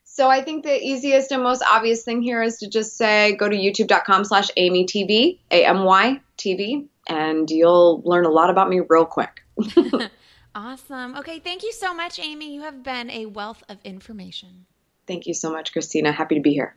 So 0.05 0.29
i 0.29 0.43
think 0.43 0.63
the 0.63 0.81
easiest 0.81 1.33
and 1.33 1.43
most 1.43 1.63
obvious 1.69 2.05
thing 2.05 2.23
here 2.23 2.43
is 2.43 2.59
to 2.59 2.69
just 2.69 2.97
say 2.97 3.35
go 3.37 3.49
to 3.49 3.57
youtube.com 3.57 4.25
slash 4.25 4.49
amy 4.57 4.87
tv 4.87 5.41
a-m-y 5.51 6.21
tv 6.39 6.87
and 7.09 7.51
you'll 7.51 8.03
learn 8.05 8.25
a 8.25 8.31
lot 8.31 8.51
about 8.51 8.69
me 8.69 8.81
real 8.89 9.07
quick 9.07 9.45
Awesome. 10.55 11.17
Okay, 11.17 11.41
thank 11.41 11.65
you 11.65 11.73
so 11.73 11.93
much, 11.93 12.21
Amy. 12.21 12.55
You 12.55 12.63
have 12.63 12.85
been 12.85 13.11
a 13.11 13.27
wealth 13.27 13.65
of 13.69 13.79
information. 13.83 14.67
Thank 15.07 15.27
you 15.27 15.35
so 15.35 15.51
much, 15.51 15.73
Christina. 15.73 16.13
Happy 16.13 16.37
to 16.37 16.41
be 16.41 16.53
here. 16.53 16.77